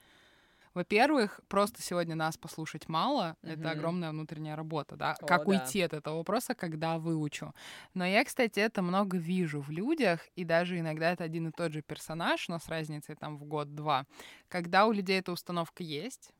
Во-первых, 0.74 1.42
просто 1.48 1.82
сегодня 1.82 2.16
нас 2.16 2.38
послушать 2.38 2.88
мало, 2.88 3.36
mm-hmm. 3.42 3.54
это 3.54 3.72
огромная 3.72 4.12
внутренняя 4.12 4.56
работа, 4.56 4.96
да. 4.96 5.16
О, 5.20 5.26
как 5.26 5.46
да. 5.46 5.52
уйти 5.52 5.82
от 5.82 5.94
этого 5.94 6.18
вопроса, 6.18 6.54
когда 6.54 7.00
выучу. 7.00 7.54
Но 7.96 8.06
я, 8.06 8.24
кстати, 8.24 8.60
это 8.60 8.82
много 8.82 9.18
вижу 9.18 9.62
в 9.62 9.72
людях, 9.72 10.28
и 10.36 10.44
даже 10.44 10.80
иногда 10.80 11.12
это 11.12 11.24
один 11.24 11.48
и 11.48 11.52
тот 11.52 11.74
же 11.74 11.82
персонаж, 11.82 12.48
но 12.50 12.60
с 12.60 12.68
разницей 12.68 13.16
там 13.16 13.38
в 13.38 13.46
год-два. 13.46 14.06
Когда 14.48 14.86
у 14.86 14.92
людей 14.92 15.20
эта 15.20 15.32
установка 15.32 15.84
есть, 15.84 16.32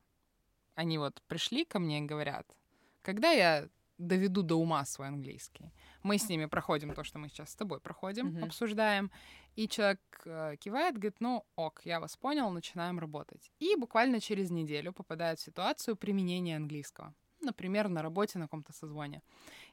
они 0.76 1.00
вот 1.00 1.22
пришли 1.28 1.66
ко 1.66 1.80
мне 1.80 2.00
и 2.00 2.06
говорят, 2.06 2.46
когда 3.02 3.32
я 3.32 3.68
доведу 4.00 4.42
до 4.42 4.56
ума 4.56 4.86
свой 4.86 5.08
английский. 5.08 5.72
Мы 6.04 6.18
с 6.18 6.30
ними 6.30 6.48
проходим 6.48 6.94
то, 6.94 7.04
что 7.04 7.20
мы 7.20 7.30
сейчас 7.30 7.50
с 7.52 7.56
тобой 7.56 7.80
проходим, 7.80 8.28
mm-hmm. 8.28 8.46
обсуждаем. 8.46 9.12
И 9.56 9.68
человек 9.68 10.00
э, 10.26 10.56
кивает, 10.58 10.96
говорит, 10.96 11.20
ну 11.20 11.46
ок, 11.56 11.82
я 11.84 12.00
вас 12.00 12.16
понял, 12.18 12.50
начинаем 12.50 13.00
работать. 13.00 13.52
И 13.60 13.76
буквально 13.76 14.20
через 14.20 14.50
неделю 14.52 14.94
попадает 14.94 15.40
в 15.40 15.44
ситуацию 15.44 15.96
применения 15.96 16.56
английского. 16.56 17.14
Например, 17.42 17.88
на 17.88 18.02
работе 18.02 18.40
на 18.40 18.46
каком-то 18.46 18.74
созвоне. 18.74 19.22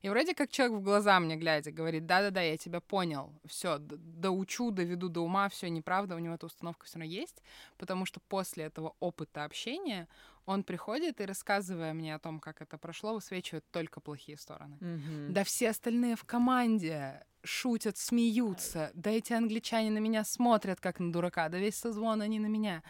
И 0.02 0.08
вроде 0.08 0.34
как 0.34 0.50
человек 0.50 0.78
в 0.78 0.82
глаза 0.82 1.18
мне 1.20 1.36
глядя 1.36 1.72
говорит, 1.72 2.06
да-да-да, 2.06 2.40
я 2.40 2.56
тебя 2.56 2.80
понял, 2.80 3.32
все, 3.46 3.78
доучу, 3.78 4.70
доведу 4.70 5.08
до 5.08 5.20
ума, 5.20 5.48
все 5.48 5.68
неправда, 5.68 6.16
у 6.16 6.18
него 6.18 6.34
эта 6.34 6.46
установка 6.46 6.86
все 6.86 6.98
равно 6.98 7.12
есть, 7.12 7.42
потому 7.76 8.06
что 8.06 8.20
после 8.20 8.64
этого 8.64 8.94
опыта 9.00 9.44
общения 9.44 10.08
он 10.44 10.62
приходит 10.62 11.20
и, 11.20 11.24
рассказывая 11.24 11.92
мне 11.92 12.14
о 12.14 12.18
том, 12.18 12.38
как 12.38 12.62
это 12.62 12.78
прошло, 12.78 13.14
высвечивает 13.14 13.64
только 13.72 14.00
плохие 14.00 14.38
стороны. 14.38 14.76
Mm-hmm. 14.80 15.30
Да 15.30 15.42
все 15.42 15.70
остальные 15.70 16.14
в 16.14 16.24
команде 16.24 17.24
шутят, 17.42 17.96
смеются, 17.96 18.90
да 18.94 19.10
эти 19.10 19.32
англичане 19.32 19.90
на 19.90 19.98
меня 19.98 20.24
смотрят, 20.24 20.80
как 20.80 21.00
на 21.00 21.12
дурака, 21.12 21.48
да 21.48 21.58
весь 21.58 21.76
созвон 21.76 22.22
они 22.22 22.38
на 22.38 22.46
меня. 22.46 22.82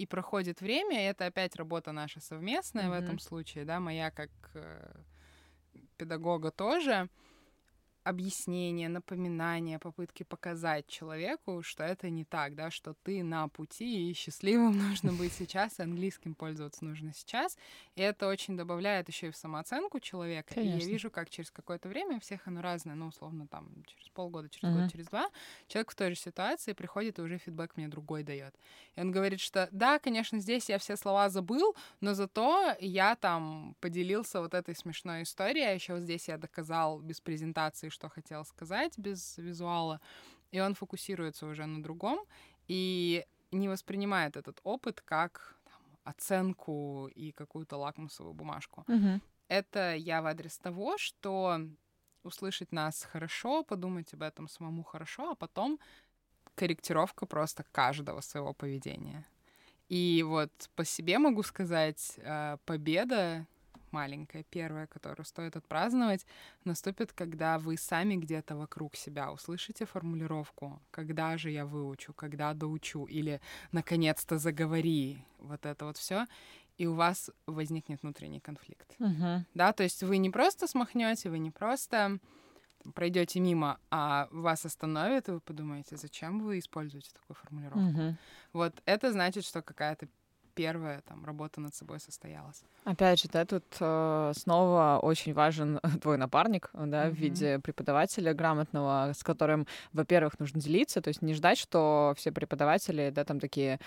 И 0.00 0.06
проходит 0.06 0.62
время, 0.62 1.02
и 1.02 1.08
это 1.10 1.26
опять 1.26 1.56
работа 1.56 1.92
наша 1.92 2.20
совместная 2.20 2.86
mm-hmm. 2.86 2.88
в 2.88 3.04
этом 3.04 3.18
случае, 3.18 3.66
да, 3.66 3.80
моя 3.80 4.10
как 4.10 4.30
э, 4.54 5.02
педагога 5.98 6.50
тоже 6.50 7.10
объяснения, 8.02 8.88
напоминания, 8.88 9.78
попытки 9.78 10.22
показать 10.22 10.86
человеку, 10.86 11.62
что 11.62 11.84
это 11.84 12.10
не 12.10 12.24
так, 12.24 12.54
да, 12.54 12.70
что 12.70 12.94
ты 13.02 13.22
на 13.22 13.48
пути, 13.48 14.10
и 14.10 14.14
счастливым 14.14 14.78
нужно 14.88 15.12
быть 15.12 15.32
сейчас, 15.32 15.78
и 15.78 15.82
английским 15.82 16.34
пользоваться 16.34 16.84
нужно 16.84 17.12
сейчас. 17.14 17.58
И 17.96 18.02
это 18.02 18.28
очень 18.28 18.56
добавляет 18.56 19.08
еще 19.08 19.28
и 19.28 19.30
в 19.30 19.36
самооценку 19.36 20.00
человека. 20.00 20.54
Конечно. 20.54 20.78
И 20.78 20.80
я 20.82 20.86
вижу, 20.86 21.10
как 21.10 21.30
через 21.30 21.50
какое-то 21.50 21.88
время, 21.88 22.16
у 22.16 22.20
всех 22.20 22.46
оно 22.46 22.62
разное, 22.62 22.94
ну, 22.94 23.08
условно, 23.08 23.46
там, 23.46 23.68
через 23.86 24.08
полгода, 24.08 24.48
через 24.48 24.74
uh-huh. 24.74 24.82
год, 24.82 24.92
через 24.92 25.06
два, 25.06 25.28
человек 25.68 25.90
в 25.90 25.94
той 25.94 26.10
же 26.10 26.16
ситуации 26.16 26.72
приходит 26.72 27.18
и 27.18 27.22
уже 27.22 27.38
фидбэк 27.38 27.76
мне 27.76 27.88
другой 27.88 28.22
дает. 28.22 28.54
И 28.96 29.00
он 29.00 29.12
говорит, 29.12 29.40
что 29.40 29.68
да, 29.70 29.98
конечно, 29.98 30.40
здесь 30.40 30.68
я 30.68 30.78
все 30.78 30.96
слова 30.96 31.28
забыл, 31.28 31.76
но 32.00 32.14
зато 32.14 32.74
я 32.80 33.14
там 33.16 33.76
поделился 33.80 34.40
вот 34.40 34.54
этой 34.54 34.74
смешной 34.74 35.22
историей, 35.22 35.66
а 35.66 35.72
еще 35.72 35.94
вот 35.94 36.02
здесь 36.02 36.28
я 36.28 36.38
доказал 36.38 37.00
без 37.00 37.20
презентации, 37.20 37.89
что 37.90 38.08
хотел 38.08 38.44
сказать 38.44 38.98
без 38.98 39.38
визуала, 39.38 40.00
и 40.50 40.60
он 40.60 40.74
фокусируется 40.74 41.46
уже 41.46 41.66
на 41.66 41.82
другом 41.82 42.20
и 42.68 43.26
не 43.50 43.68
воспринимает 43.68 44.36
этот 44.36 44.60
опыт 44.62 45.00
как 45.00 45.56
там, 45.64 45.82
оценку 46.04 47.08
и 47.14 47.32
какую-то 47.32 47.76
лакмусовую 47.76 48.34
бумажку. 48.34 48.84
Угу. 48.88 49.20
Это 49.48 49.94
я 49.96 50.22
в 50.22 50.26
адрес 50.26 50.58
того, 50.58 50.96
что 50.98 51.60
услышать 52.22 52.72
нас 52.72 53.02
хорошо, 53.02 53.64
подумать 53.64 54.14
об 54.14 54.22
этом 54.22 54.48
самому 54.48 54.82
хорошо, 54.82 55.30
а 55.30 55.34
потом 55.34 55.78
корректировка 56.54 57.26
просто 57.26 57.64
каждого 57.72 58.20
своего 58.20 58.52
поведения. 58.52 59.26
И 59.88 60.22
вот 60.24 60.52
по 60.76 60.84
себе 60.84 61.18
могу 61.18 61.42
сказать, 61.42 62.14
э, 62.18 62.58
победа 62.64 63.46
маленькая, 63.92 64.44
первая, 64.44 64.86
которую 64.86 65.26
стоит 65.26 65.56
отпраздновать, 65.56 66.26
наступит, 66.64 67.12
когда 67.12 67.58
вы 67.58 67.76
сами 67.76 68.16
где-то 68.16 68.56
вокруг 68.56 68.96
себя 68.96 69.32
услышите 69.32 69.86
формулировку 69.86 70.80
«когда 70.90 71.36
же 71.38 71.50
я 71.50 71.64
выучу», 71.64 72.12
«когда 72.12 72.54
доучу» 72.54 73.04
или 73.04 73.40
«наконец-то 73.72 74.38
заговори», 74.38 75.24
вот 75.38 75.66
это 75.66 75.84
вот 75.84 75.96
все, 75.96 76.26
и 76.78 76.86
у 76.86 76.94
вас 76.94 77.30
возникнет 77.46 78.02
внутренний 78.02 78.40
конфликт. 78.40 78.96
Uh-huh. 78.98 79.44
Да, 79.54 79.72
то 79.72 79.82
есть 79.82 80.02
вы 80.02 80.16
не 80.16 80.30
просто 80.30 80.66
смахнете, 80.66 81.28
вы 81.28 81.38
не 81.38 81.50
просто 81.50 82.18
пройдете 82.94 83.40
мимо, 83.40 83.78
а 83.90 84.28
вас 84.30 84.64
остановят, 84.64 85.28
и 85.28 85.32
вы 85.32 85.40
подумаете, 85.40 85.96
зачем 85.96 86.40
вы 86.40 86.58
используете 86.58 87.10
такую 87.12 87.36
формулировку. 87.36 87.80
Uh-huh. 87.80 88.14
Вот 88.54 88.82
это 88.86 89.12
значит, 89.12 89.44
что 89.44 89.60
какая-то 89.60 90.08
первая 90.60 91.00
там 91.08 91.24
работа 91.24 91.60
над 91.60 91.74
собой 91.74 92.00
состоялась. 92.00 92.62
Опять 92.84 93.22
же, 93.22 93.28
да, 93.32 93.44
тут 93.46 93.64
э, 93.80 94.32
снова 94.36 94.98
очень 95.02 95.32
важен 95.32 95.80
твой 96.02 96.18
напарник, 96.18 96.70
да, 96.74 97.06
Мгм. 97.06 97.14
в 97.14 97.18
виде 97.18 97.58
преподавателя 97.58 98.34
грамотного, 98.34 99.12
с 99.14 99.22
которым, 99.22 99.66
во-первых, 99.94 100.38
нужно 100.38 100.60
делиться, 100.60 101.00
то 101.00 101.08
есть 101.08 101.22
не 101.22 101.32
ждать, 101.34 101.58
что 101.58 102.12
все 102.16 102.30
преподаватели, 102.30 103.10
да, 103.10 103.24
там 103.24 103.40
такие, 103.40 103.78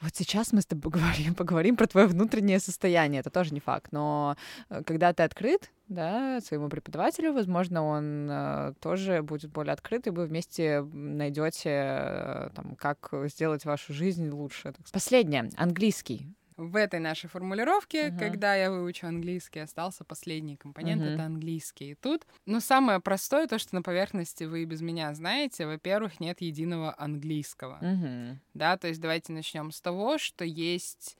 вот 0.00 0.12
сейчас 0.16 0.52
мы 0.52 0.60
с 0.62 0.66
тобой 0.66 0.82
поговорим, 0.90 1.34
поговорим 1.34 1.76
про 1.76 1.86
твое 1.86 2.06
внутреннее 2.06 2.60
состояние, 2.60 3.20
это 3.20 3.30
тоже 3.30 3.52
не 3.52 3.60
факт, 3.60 3.92
но 3.92 4.36
э, 4.70 4.82
когда 4.84 5.12
ты 5.12 5.22
открыт, 5.24 5.70
да, 5.92 6.40
своему 6.40 6.68
преподавателю, 6.68 7.32
возможно, 7.32 7.82
он 7.84 8.28
э, 8.30 8.74
тоже 8.80 9.22
будет 9.22 9.50
более 9.50 9.72
открыт, 9.72 10.06
и 10.06 10.10
вы 10.10 10.26
вместе 10.26 10.82
найдете, 10.82 11.70
э, 11.70 12.50
там, 12.54 12.76
как 12.76 13.10
сделать 13.26 13.64
вашу 13.64 13.92
жизнь 13.92 14.28
лучше. 14.30 14.74
Последнее, 14.92 15.50
английский. 15.56 16.26
В 16.58 16.76
этой 16.76 17.00
нашей 17.00 17.28
формулировке, 17.30 18.08
Мгм. 18.08 18.18
когда 18.18 18.54
я 18.54 18.70
выучу 18.70 19.06
английский, 19.06 19.60
остался 19.60 20.04
последний 20.04 20.56
компонент, 20.56 21.00
Мгм. 21.02 21.14
это 21.14 21.24
английский. 21.24 21.92
И 21.92 21.94
тут, 21.94 22.26
ну, 22.44 22.60
самое 22.60 23.00
простое, 23.00 23.46
то, 23.46 23.58
что 23.58 23.74
на 23.74 23.82
поверхности 23.82 24.44
вы 24.44 24.62
и 24.62 24.66
без 24.66 24.82
меня 24.82 25.12
знаете, 25.14 25.66
во-первых, 25.66 26.20
нет 26.20 26.40
единого 26.42 26.94
английского. 26.98 27.78
Мгм. 27.80 28.40
Да, 28.54 28.76
то 28.76 28.86
есть 28.88 29.00
давайте 29.00 29.32
начнем 29.32 29.70
с 29.72 29.80
того, 29.80 30.18
что 30.18 30.44
есть, 30.44 31.16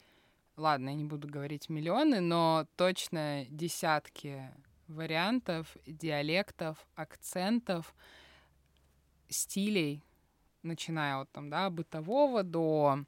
ладно, 0.56 0.90
я 0.90 0.94
не 0.94 1.04
буду 1.04 1.28
говорить 1.28 1.68
миллионы, 1.68 2.20
но 2.20 2.66
точно 2.76 3.44
десятки 3.48 4.50
вариантов, 4.88 5.76
диалектов, 5.86 6.86
акцентов, 6.94 7.94
стилей, 9.28 10.02
начиная 10.62 11.20
от 11.20 11.30
там, 11.32 11.50
да, 11.50 11.70
бытового 11.70 12.42
до 12.42 13.04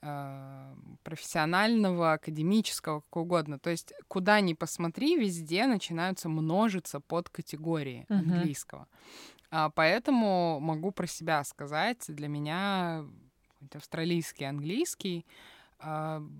э, 0.00 0.74
профессионального, 1.02 2.14
академического, 2.14 3.00
как 3.00 3.16
угодно. 3.16 3.58
То 3.58 3.70
есть 3.70 3.92
куда 4.08 4.40
ни 4.40 4.54
посмотри, 4.54 5.16
везде 5.16 5.66
начинаются 5.66 6.28
множиться 6.28 7.00
под 7.00 7.28
категории 7.28 8.06
Мгм. 8.08 8.32
английского. 8.32 8.88
А, 9.50 9.70
поэтому 9.70 10.60
могу 10.60 10.90
про 10.90 11.06
себя 11.06 11.42
сказать, 11.44 12.04
для 12.08 12.28
меня 12.28 13.04
австралийский 13.72 14.44
английский 14.44 15.26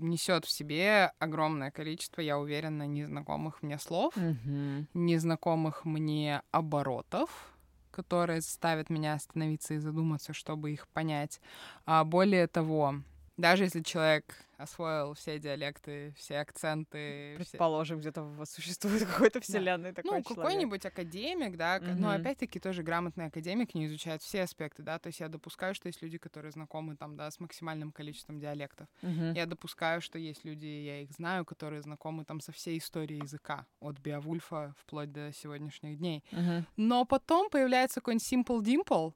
несет 0.00 0.44
в 0.44 0.50
себе 0.50 1.12
огромное 1.18 1.70
количество, 1.70 2.20
я 2.20 2.38
уверена, 2.38 2.86
незнакомых 2.86 3.62
мне 3.62 3.78
слов, 3.78 4.14
Мгм. 4.16 4.88
незнакомых 4.94 5.84
мне 5.84 6.42
оборотов, 6.50 7.52
которые 7.90 8.40
заставят 8.40 8.90
меня 8.90 9.14
остановиться 9.14 9.74
и 9.74 9.78
задуматься, 9.78 10.32
чтобы 10.32 10.72
их 10.72 10.88
понять. 10.88 11.40
А 11.86 12.04
более 12.04 12.46
того, 12.46 12.96
даже 13.38 13.64
если 13.64 13.82
человек 13.82 14.24
освоил 14.58 15.14
все 15.14 15.38
диалекты, 15.38 16.12
все 16.18 16.38
акценты, 16.40 17.36
все- 17.36 17.50
Предположим, 17.50 18.00
где-то 18.00 18.22
у 18.24 18.32
вас 18.32 18.50
существует 18.50 19.06
какой-то 19.30 19.40
вселенной 19.40 19.92
такой 19.92 20.18
ну, 20.18 20.22
какой-нибудь 20.24 20.84
академик, 20.84 21.56
да, 21.56 21.78
к- 21.78 21.82
но 21.84 22.08
Мгм. 22.08 22.20
опять-таки 22.20 22.58
тоже 22.58 22.82
грамотный 22.82 23.26
академик 23.26 23.74
не 23.74 23.86
изучает 23.86 24.20
все 24.20 24.42
аспекты, 24.42 24.82
да, 24.82 24.98
то 24.98 25.06
есть 25.06 25.20
я 25.20 25.28
допускаю, 25.28 25.74
что 25.76 25.86
есть 25.88 26.02
люди, 26.02 26.18
которые 26.18 26.50
знакомы 26.50 26.96
там, 26.96 27.16
да, 27.16 27.30
с 27.30 27.38
максимальным 27.38 27.92
количеством 27.92 28.40
диалектов. 28.40 28.88
Мгм. 29.02 29.32
Я 29.34 29.46
допускаю, 29.46 30.00
что 30.00 30.18
есть 30.18 30.44
люди, 30.44 30.66
я 30.66 31.02
их 31.02 31.12
знаю, 31.12 31.44
которые 31.44 31.80
знакомы 31.82 32.24
там 32.24 32.40
со 32.40 32.50
всей 32.50 32.78
историей 32.78 33.20
языка, 33.22 33.64
от 33.80 33.98
Беовульфа 34.00 34.74
вплоть 34.80 35.12
до 35.12 35.32
сегодняшних 35.32 35.98
дней. 35.98 36.24
Мгм. 36.32 36.66
Но 36.76 37.04
потом 37.04 37.48
появляется 37.48 38.00
какой-нибудь 38.00 38.32
Simple 38.32 38.60
Dimple, 38.60 39.12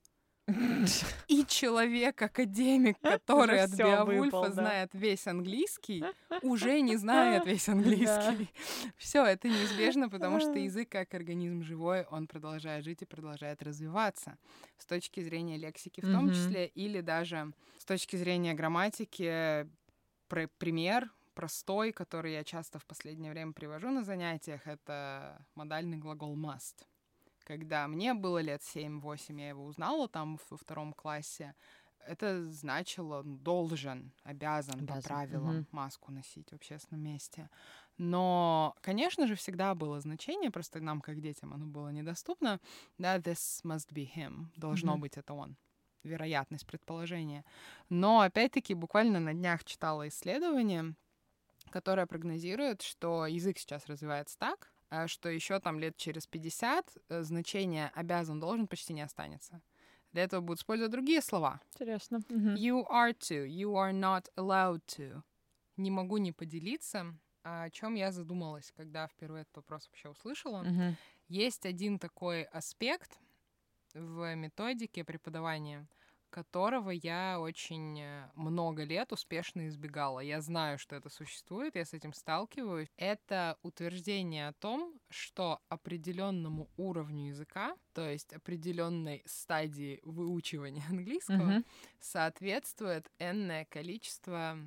и 1.28 1.44
человек-академик, 1.46 2.98
который 3.02 3.60
от 3.62 3.70
Беовульфа 3.70 4.50
знает 4.52 4.90
весь 4.92 5.26
английский, 5.26 6.04
уже 6.42 6.80
не 6.80 6.96
знает 6.96 7.46
весь 7.46 7.68
английский. 7.68 8.50
Все, 8.96 9.24
это 9.24 9.48
неизбежно, 9.48 10.08
потому 10.08 10.40
что 10.40 10.58
язык, 10.58 10.88
как 10.88 11.14
организм 11.14 11.62
живой, 11.62 12.04
он 12.10 12.26
продолжает 12.26 12.84
жить 12.84 13.02
и 13.02 13.06
продолжает 13.06 13.62
развиваться. 13.62 14.36
С 14.78 14.86
точки 14.86 15.20
зрения 15.20 15.56
лексики 15.56 16.00
в 16.00 16.10
том 16.10 16.32
числе, 16.32 16.66
или 16.66 17.00
даже 17.00 17.52
с 17.78 17.84
точки 17.84 18.16
зрения 18.16 18.54
грамматики, 18.54 19.68
пр- 20.28 20.50
пример 20.58 21.10
простой, 21.34 21.92
который 21.92 22.32
я 22.32 22.44
часто 22.44 22.78
в 22.78 22.84
последнее 22.84 23.32
время 23.32 23.52
привожу 23.52 23.90
на 23.90 24.04
занятиях, 24.04 24.66
это 24.66 25.46
модальный 25.54 25.96
глагол 25.96 26.36
must. 26.36 26.84
Когда 27.52 27.86
мне 27.86 28.14
было 28.14 28.38
лет 28.38 28.62
7-8, 28.62 29.38
я 29.38 29.50
его 29.50 29.66
узнала 29.66 30.08
там 30.08 30.38
во 30.48 30.56
втором 30.56 30.94
классе, 30.94 31.54
это 31.98 32.48
значило 32.50 33.22
ну, 33.22 33.36
должен, 33.36 34.14
обязан, 34.24 34.84
по 34.84 34.94
Обязан, 34.94 34.96
правилам 34.96 35.56
мгм. 35.56 35.66
маску 35.70 36.10
носить 36.12 36.48
в 36.48 36.54
общественном 36.54 37.04
месте. 37.04 37.50
Но, 37.98 38.74
конечно 38.80 39.26
же, 39.26 39.34
всегда 39.34 39.74
было 39.74 40.00
значение, 40.00 40.50
просто 40.50 40.80
нам, 40.80 41.02
как 41.02 41.20
детям, 41.20 41.52
оно 41.52 41.66
было 41.66 41.90
недоступно. 41.90 42.58
Да, 42.96 43.18
this 43.18 43.62
must 43.64 43.92
be 43.92 44.08
him. 44.10 44.46
Должно 44.56 44.96
Мгм. 44.96 44.96
быть 44.96 45.18
это 45.18 45.34
он. 45.34 45.58
Вероятность, 46.04 46.66
предположение. 46.66 47.44
Но, 47.90 48.20
опять-таки, 48.20 48.72
буквально 48.72 49.20
на 49.20 49.34
днях 49.34 49.62
читала 49.64 50.08
исследование, 50.08 50.94
которое 51.70 52.06
прогнозирует, 52.06 52.82
что 52.82 53.26
язык 53.26 53.58
сейчас 53.58 53.86
развивается 53.86 54.38
так, 54.38 54.71
что 55.06 55.28
еще 55.28 55.58
там 55.60 55.78
лет 55.78 55.96
через 55.96 56.26
50 56.26 56.98
э, 57.08 57.22
значение 57.22 57.90
обязан, 57.94 58.40
должен 58.40 58.66
почти 58.66 58.92
не 58.92 59.02
останется. 59.02 59.60
Для 60.12 60.24
этого 60.24 60.40
будут 60.42 60.60
использовать 60.60 60.92
другие 60.92 61.22
слова. 61.22 61.60
Интересно. 61.74 62.16
You 62.28 62.86
are 62.90 63.16
to, 63.18 63.46
you 63.46 63.72
are 63.72 63.92
not 63.92 64.26
allowed 64.36 64.82
to. 64.98 65.22
Не 65.78 65.90
могу 65.90 66.18
не 66.18 66.32
поделиться, 66.32 67.14
о 67.42 67.70
чем 67.70 67.94
я 67.94 68.12
задумалась, 68.12 68.72
когда 68.76 69.06
впервые 69.08 69.42
этот 69.42 69.56
вопрос 69.56 69.88
вообще 69.88 70.10
услышала. 70.10 70.62
Мгм. 70.62 70.96
Есть 71.28 71.64
один 71.64 71.98
такой 71.98 72.42
аспект 72.42 73.18
в 73.94 74.34
методике 74.34 75.04
преподавания, 75.04 75.86
которого 76.32 76.90
я 76.90 77.38
очень 77.40 78.00
э, 78.00 78.30
много 78.34 78.84
лет 78.84 79.12
успешно 79.12 79.68
избегала. 79.68 80.20
Я 80.20 80.40
знаю, 80.40 80.78
что 80.78 80.96
это 80.96 81.10
существует, 81.10 81.76
я 81.76 81.84
с 81.84 81.92
этим 81.94 82.12
сталкиваюсь. 82.14 82.88
Это 82.96 83.58
утверждение 83.62 84.48
о 84.48 84.54
том, 84.54 84.98
что 85.10 85.60
определенному 85.68 86.70
уровню 86.76 87.28
языка, 87.28 87.76
то 87.92 88.08
есть 88.10 88.32
определенной 88.32 89.22
стадии 89.26 90.00
выучивания 90.02 90.82
английского, 90.90 91.58
Мгм. 91.58 91.62
соответствует 92.00 93.10
энное 93.20 93.66
количество 93.66 94.58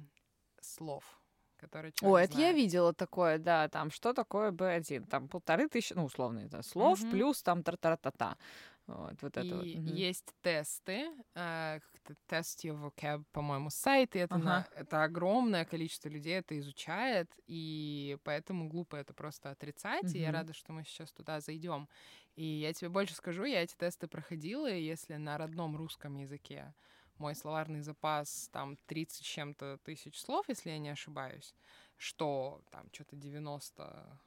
слов, 0.61 1.21
которые 1.57 1.91
О, 2.01 2.17
человек 2.17 2.17
это 2.17 2.37
я 2.37 2.51
видела 2.51 2.93
такое, 2.93 3.37
да, 3.37 3.67
там, 3.69 3.89
что 3.89 4.13
такое 4.13 4.51
B1, 4.51 5.05
там 5.05 5.27
полторы 5.29 5.67
тысячи, 5.69 5.93
ну, 5.93 6.05
условно, 6.05 6.39
это 6.39 6.61
слов, 6.61 7.05
Мгм. 7.05 7.07
плюс 7.07 7.41
там 7.41 7.63
тра-та-та-та. 7.63 8.37
Вот, 8.87 9.19
вот 9.23 9.35
это 9.37 9.57
вот. 9.57 9.69
И 9.73 9.89
есть 9.89 10.31
тесты, 10.41 11.07
э, 11.33 11.79
тест 12.27 12.63
vocab, 12.65 13.23
по-моему, 13.31 13.71
сайт, 13.71 14.15
и 14.15 14.19
это, 14.19 14.37
на- 14.37 14.61
Ага. 14.61 14.67
это 14.75 15.03
огромное 15.03 15.65
количество 15.65 16.07
людей 16.07 16.35
это 16.35 16.57
изучает, 16.59 17.31
и 17.47 18.17
поэтому 18.23 18.67
глупо 18.67 18.95
это 18.95 19.15
просто 19.15 19.49
отрицать, 19.49 20.13
и 20.13 20.19
я 20.19 20.31
рада, 20.31 20.53
что 20.53 20.71
мы 20.71 20.83
сейчас 20.83 21.11
туда 21.11 21.39
зайдем. 21.41 21.89
И 22.35 22.45
я 22.45 22.73
тебе 22.73 22.89
больше 22.89 23.15
скажу, 23.15 23.43
я 23.45 23.63
эти 23.63 23.75
тесты 23.75 24.07
проходила, 24.07 24.71
и 24.71 24.83
если 24.83 25.15
на 25.15 25.37
родном 25.39 25.75
русском 25.75 26.15
языке 26.15 26.75
мой 27.17 27.33
словарный 27.33 27.81
запас 27.81 28.49
там 28.51 28.77
30 28.85 29.25
с 29.25 29.27
чем-то 29.27 29.79
тысяч 29.83 30.19
слов, 30.19 30.47
если 30.49 30.69
я 30.69 30.77
не 30.77 30.89
ошибаюсь, 30.89 31.55
что 31.97 32.61
там 32.69 32.89
что-то 32.93 33.15
90 33.15 34.19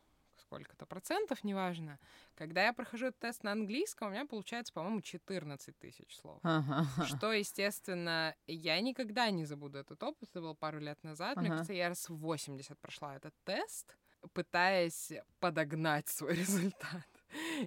сколько-то 0.49 0.87
процентов, 0.87 1.45
неважно. 1.45 1.99
Когда 2.35 2.65
я 2.65 2.73
прохожу 2.73 3.07
этот 3.07 3.21
тест 3.21 3.45
на 3.45 3.53
английском, 3.53 4.09
у 4.09 4.11
меня 4.13 4.25
получается, 4.25 4.73
по-моему, 4.73 5.03
14 5.03 5.79
тысяч 5.79 6.17
слов. 6.17 6.41
Ага. 6.43 6.87
Что, 7.05 7.33
естественно, 7.33 8.35
я 8.47 8.81
никогда 8.81 9.31
не 9.31 9.45
забуду 9.45 9.79
этот 9.79 10.03
опыт. 10.03 10.31
Это 10.31 10.41
было 10.41 10.55
пару 10.55 10.79
лет 10.81 11.05
назад. 11.05 11.37
Мне 11.37 11.49
Ага. 11.49 11.57
кажется, 11.57 11.75
я 11.75 11.89
раз 11.89 12.09
в 12.09 12.17
80 12.17 12.79
прошла 12.79 13.15
этот 13.17 13.35
тест, 13.45 13.95
пытаясь 14.33 15.13
подогнать 15.39 16.09
свой 16.09 16.35
результат. 16.35 17.07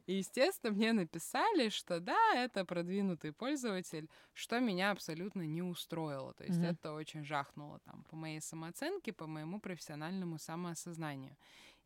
И, 0.08 0.14
естественно, 0.14 0.74
мне 0.74 0.92
написали, 0.92 1.70
что 1.70 2.00
да, 2.00 2.34
это 2.36 2.66
продвинутый 2.66 3.32
пользователь, 3.32 4.10
что 4.34 4.60
меня 4.60 4.90
абсолютно 4.92 5.44
не 5.44 5.62
устроило. 5.62 6.34
То 6.34 6.46
есть 6.46 6.58
Мгм. 6.58 6.66
это 6.66 6.94
очень 6.94 7.24
жахнуло 7.24 7.80
там 7.86 8.04
по 8.10 8.16
моей 8.16 8.42
самооценке, 8.42 9.14
по 9.14 9.28
моему 9.28 9.60
профессиональному 9.60 10.40
самоосознанию. 10.40 11.38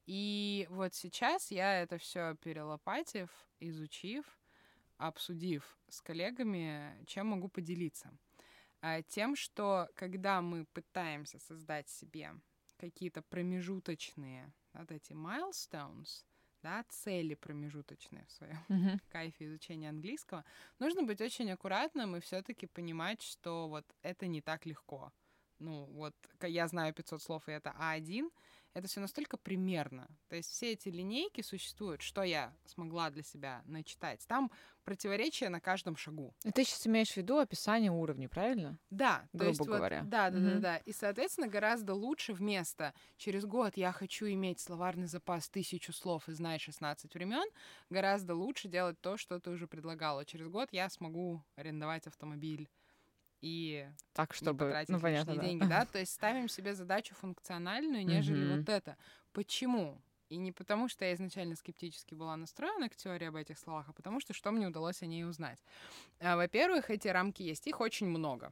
И 0.06 0.68
вот 0.70 0.94
сейчас 0.94 1.52
я 1.52 1.82
это 1.82 1.98
все 1.98 2.36
перелопатив, 2.36 3.30
изучив, 3.60 4.26
обсудив 4.98 5.78
с 5.90 6.02
коллегами, 6.02 7.04
чем 7.08 7.28
могу 7.28 7.50
поделиться. 7.50 8.12
А, 8.82 9.02
Тем, 9.04 9.36
что 9.36 9.90
когда 9.96 10.42
мы 10.42 10.66
пытаемся 10.74 11.40
создать 11.40 11.90
себе 11.90 12.34
какие-то 12.78 13.22
промежуточные 13.24 14.54
вот 14.74 14.92
эти 14.92 15.14
milestones, 15.14 16.26
да, 16.62 16.84
цели 16.90 17.36
промежуточные 17.36 18.26
в 18.26 18.32
своем 18.32 18.60
Мгм. 18.70 19.00
кайфе 19.10 19.46
изучения 19.46 19.90
английского, 19.90 20.46
нужно 20.80 21.04
быть 21.04 21.22
очень 21.22 21.52
аккуратным 21.52 22.16
и 22.16 22.20
все-таки 22.20 22.68
понимать, 22.68 23.22
что 23.22 23.68
вот 23.70 23.86
это 24.02 24.28
не 24.28 24.42
так 24.42 24.66
легко. 24.66 25.12
ну, 25.60 25.86
вот 25.86 26.16
я 26.42 26.68
знаю 26.68 26.94
500 26.94 27.22
слов, 27.22 27.48
и 27.48 27.52
это 27.52 27.74
А1, 27.80 28.30
это 28.76 28.88
все 28.90 29.00
настолько 29.00 29.38
примерно. 29.38 30.08
То 30.28 30.36
есть 30.36 30.52
все 30.52 30.74
эти 30.74 30.90
линейки 30.90 31.42
существуют, 31.42 32.02
что 32.02 32.24
я 32.24 32.54
смогла 32.66 33.10
для 33.10 33.24
себя 33.24 33.64
начитать. 33.66 34.26
Там 34.28 34.52
противоречия 34.84 35.48
на 35.48 35.62
каждом 35.62 35.96
шагу. 35.96 36.36
И 36.44 36.52
ты 36.52 36.66
сейчас 36.66 36.86
имеешь 36.86 37.12
в 37.12 37.18
виду 37.18 37.38
описание 37.38 37.90
уровней, 37.90 38.28
правильно? 38.28 38.78
Да, 38.90 39.28
грубо 39.32 39.48
есть 39.50 39.62
говоря. 39.62 40.02
Вот, 40.02 40.10
да, 40.10 40.30
да, 40.30 40.38
Мгм. 40.38 40.50
да, 40.56 40.60
да. 40.60 40.78
И, 40.78 40.92
соответственно, 40.92 41.48
гораздо 41.48 41.94
лучше 41.94 42.34
вместо 42.34 42.94
через 43.16 43.46
год 43.46 43.78
я 43.78 43.94
хочу 43.94 44.28
иметь 44.28 44.60
словарный 44.60 45.08
запас 45.08 45.50
тысячу 45.50 45.94
слов 45.94 46.28
и 46.28 46.34
знать 46.34 46.60
16 46.62 47.14
времен, 47.14 47.48
гораздо 47.90 48.36
лучше 48.36 48.68
делать 48.68 49.00
то, 49.00 49.16
что 49.16 49.40
ты 49.40 49.52
уже 49.52 49.68
предлагала. 49.68 50.26
Через 50.26 50.50
год 50.50 50.68
я 50.74 50.90
смогу 50.90 51.42
арендовать 51.56 52.08
автомобиль 52.08 52.70
и 53.42 53.88
Так, 54.14 54.32
не 54.32 54.38
чтобы... 54.46 54.66
потратить 54.66 54.90
Ну, 54.90 55.00
понятно, 55.00 55.34
лишние 55.34 55.38
да. 55.38 55.48
деньги, 55.48 55.70
да? 55.70 55.86
То 55.86 56.00
есть 56.00 56.14
ставим 56.14 56.48
себе 56.50 56.74
задачу 56.76 57.16
функциональную, 57.16 58.06
нежели 58.06 58.44
Мгм. 58.46 58.60
вот 58.60 58.70
это. 58.70 58.98
Почему? 59.34 60.02
И 60.30 60.38
не 60.38 60.52
потому, 60.52 60.88
что 60.90 61.06
я 61.06 61.14
изначально 61.14 61.56
скептически 61.56 62.16
была 62.16 62.36
настроена 62.36 62.90
к 62.90 62.96
теории 62.96 63.28
об 63.28 63.36
этих 63.36 63.60
словах, 63.60 63.90
а 63.90 63.94
потому 63.94 64.20
что 64.20 64.34
что 64.34 64.52
мне 64.52 64.68
удалось 64.68 65.02
о 65.04 65.06
ней 65.06 65.24
узнать. 65.24 65.60
А, 66.20 66.36
Во-первых, 66.36 66.90
эти 66.90 67.08
рамки 67.08 67.44
есть, 67.44 67.68
их 67.68 67.80
очень 67.80 68.08
много. 68.08 68.52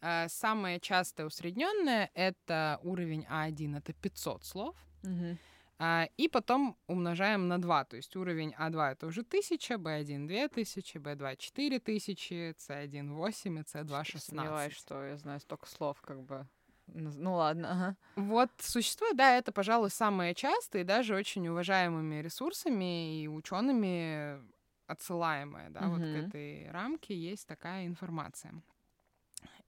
А, 0.00 0.28
Самое 0.28 0.80
частое 0.80 1.26
усредненное— 1.26 2.10
это 2.14 2.80
уровень 2.82 3.26
А1, 3.28 3.76
это 3.76 3.92
500 3.92 4.44
слов. 4.44 4.76
Мгм. 5.02 5.38
А, 5.84 6.08
И 6.16 6.28
потом 6.28 6.76
умножаем 6.86 7.48
на 7.48 7.60
2, 7.60 7.84
то 7.84 7.96
есть 7.96 8.14
уровень 8.14 8.54
А2 8.56 8.92
это 8.92 9.06
уже 9.08 9.22
1000, 9.22 9.74
Б1 9.74 10.28
2000, 10.28 10.98
Б2 10.98 11.36
4000, 11.36 12.54
С1 12.56 13.12
8 13.12 13.58
и 13.58 13.62
С2 13.62 14.04
Что-то 14.04 14.24
Сомневаюсь, 14.24 14.72
16. 14.74 14.78
что 14.78 15.04
я 15.04 15.16
знаю 15.16 15.40
столько 15.40 15.68
слов, 15.68 16.00
как 16.00 16.22
бы. 16.22 16.46
Ну 16.86 17.34
ладно, 17.34 17.72
ага. 17.72 17.96
Вот 18.14 18.50
существует, 18.58 19.16
да, 19.16 19.36
это, 19.36 19.50
пожалуй, 19.50 19.90
самое 19.90 20.36
частое 20.36 20.82
и 20.82 20.84
даже 20.84 21.16
очень 21.16 21.48
уважаемыми 21.48 22.22
ресурсами 22.22 23.20
и 23.20 23.26
учеными 23.26 24.40
отсылаемое, 24.86 25.70
да, 25.70 25.88
вот 25.88 26.00
к 26.00 26.04
этой 26.04 26.70
рамке 26.70 27.16
есть 27.16 27.48
такая 27.48 27.86
информация. 27.86 28.54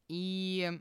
И 0.07 0.81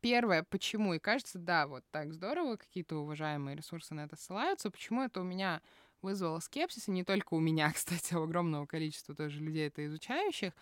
первое, 0.00 0.42
почему, 0.42 0.94
и 0.94 0.98
кажется, 0.98 1.38
да, 1.38 1.66
вот 1.66 1.84
так 1.90 2.12
здорово, 2.12 2.56
какие-то 2.56 2.96
уважаемые 2.96 3.56
ресурсы 3.56 3.94
на 3.94 4.00
это 4.00 4.16
ссылаются, 4.16 4.70
почему 4.70 5.02
это 5.02 5.20
у 5.20 5.24
меня 5.24 5.60
вызвало 6.02 6.40
скепсис, 6.40 6.88
и 6.88 6.92
не 6.92 7.04
только 7.04 7.34
у 7.34 7.40
меня, 7.40 7.72
кстати, 7.74 8.14
а 8.14 8.20
у 8.20 8.24
огромного 8.24 8.66
количества 8.66 9.14
тоже 9.14 9.40
людей 9.40 9.68
это 9.68 9.84
изучающих, 9.86 10.52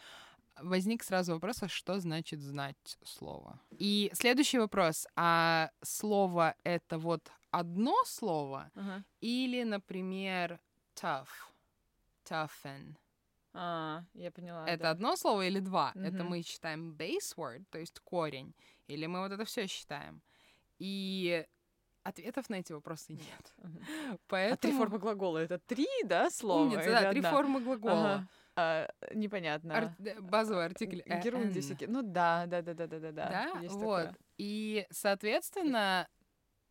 возник 0.60 1.02
сразу 1.02 1.32
вопрос, 1.32 1.62
а 1.62 1.68
что 1.68 1.98
значит 2.00 2.40
знать 2.40 2.98
слово? 3.04 3.60
И 3.70 4.10
следующий 4.14 4.58
вопрос, 4.58 5.06
а 5.16 5.70
слово 5.82 6.54
это 6.64 6.98
вот 6.98 7.30
одно 7.50 7.94
слово 8.04 8.70
Ага. 8.74 9.04
или, 9.20 9.62
например, 9.62 10.60
tough, 10.94 11.28
toughen? 12.24 12.96
А, 13.54 14.04
я 14.14 14.30
поняла. 14.30 14.68
это 14.68 14.84
да. 14.84 14.90
одно 14.90 15.16
слово 15.16 15.46
или 15.46 15.60
два? 15.60 15.92
Это 15.94 16.22
Мгм. 16.22 16.28
мы 16.28 16.42
считаем 16.42 16.92
base 16.92 17.34
word, 17.36 17.64
то 17.70 17.78
есть 17.78 17.98
корень, 18.00 18.54
или 18.88 19.06
мы 19.06 19.20
вот 19.20 19.32
это 19.32 19.44
все 19.44 19.66
считаем? 19.66 20.20
И 20.78 21.46
ответов 22.02 22.48
на 22.50 22.56
эти 22.56 22.72
вопросы 22.72 23.12
нет. 23.12 23.54
Поэтому... 24.26 24.54
А 24.54 24.56
три 24.56 24.72
формы 24.72 24.98
глагола 24.98 25.38
это 25.38 25.58
три, 25.58 25.88
да, 26.04 26.30
слова? 26.30 26.62
Умница, 26.62 26.90
да, 26.90 27.10
три 27.10 27.20
одна? 27.20 27.30
формы 27.30 27.60
глагола. 27.60 28.14
Ага. 28.14 28.28
А, 28.56 28.90
непонятно. 29.14 29.76
Ар- 29.76 30.20
Базовый 30.20 30.64
артикль 30.64 31.02
Герундисики. 31.22 31.84
Ну 31.84 32.02
да, 32.02 32.46
да, 32.46 32.62
да, 32.62 32.74
да, 32.74 32.86
да, 32.86 32.98
да, 32.98 33.12
да. 33.12 33.28
Да, 33.52 33.60
есть 33.60 33.74
вот. 33.74 33.96
такое. 33.98 34.16
И, 34.36 34.86
соответственно, 34.90 36.08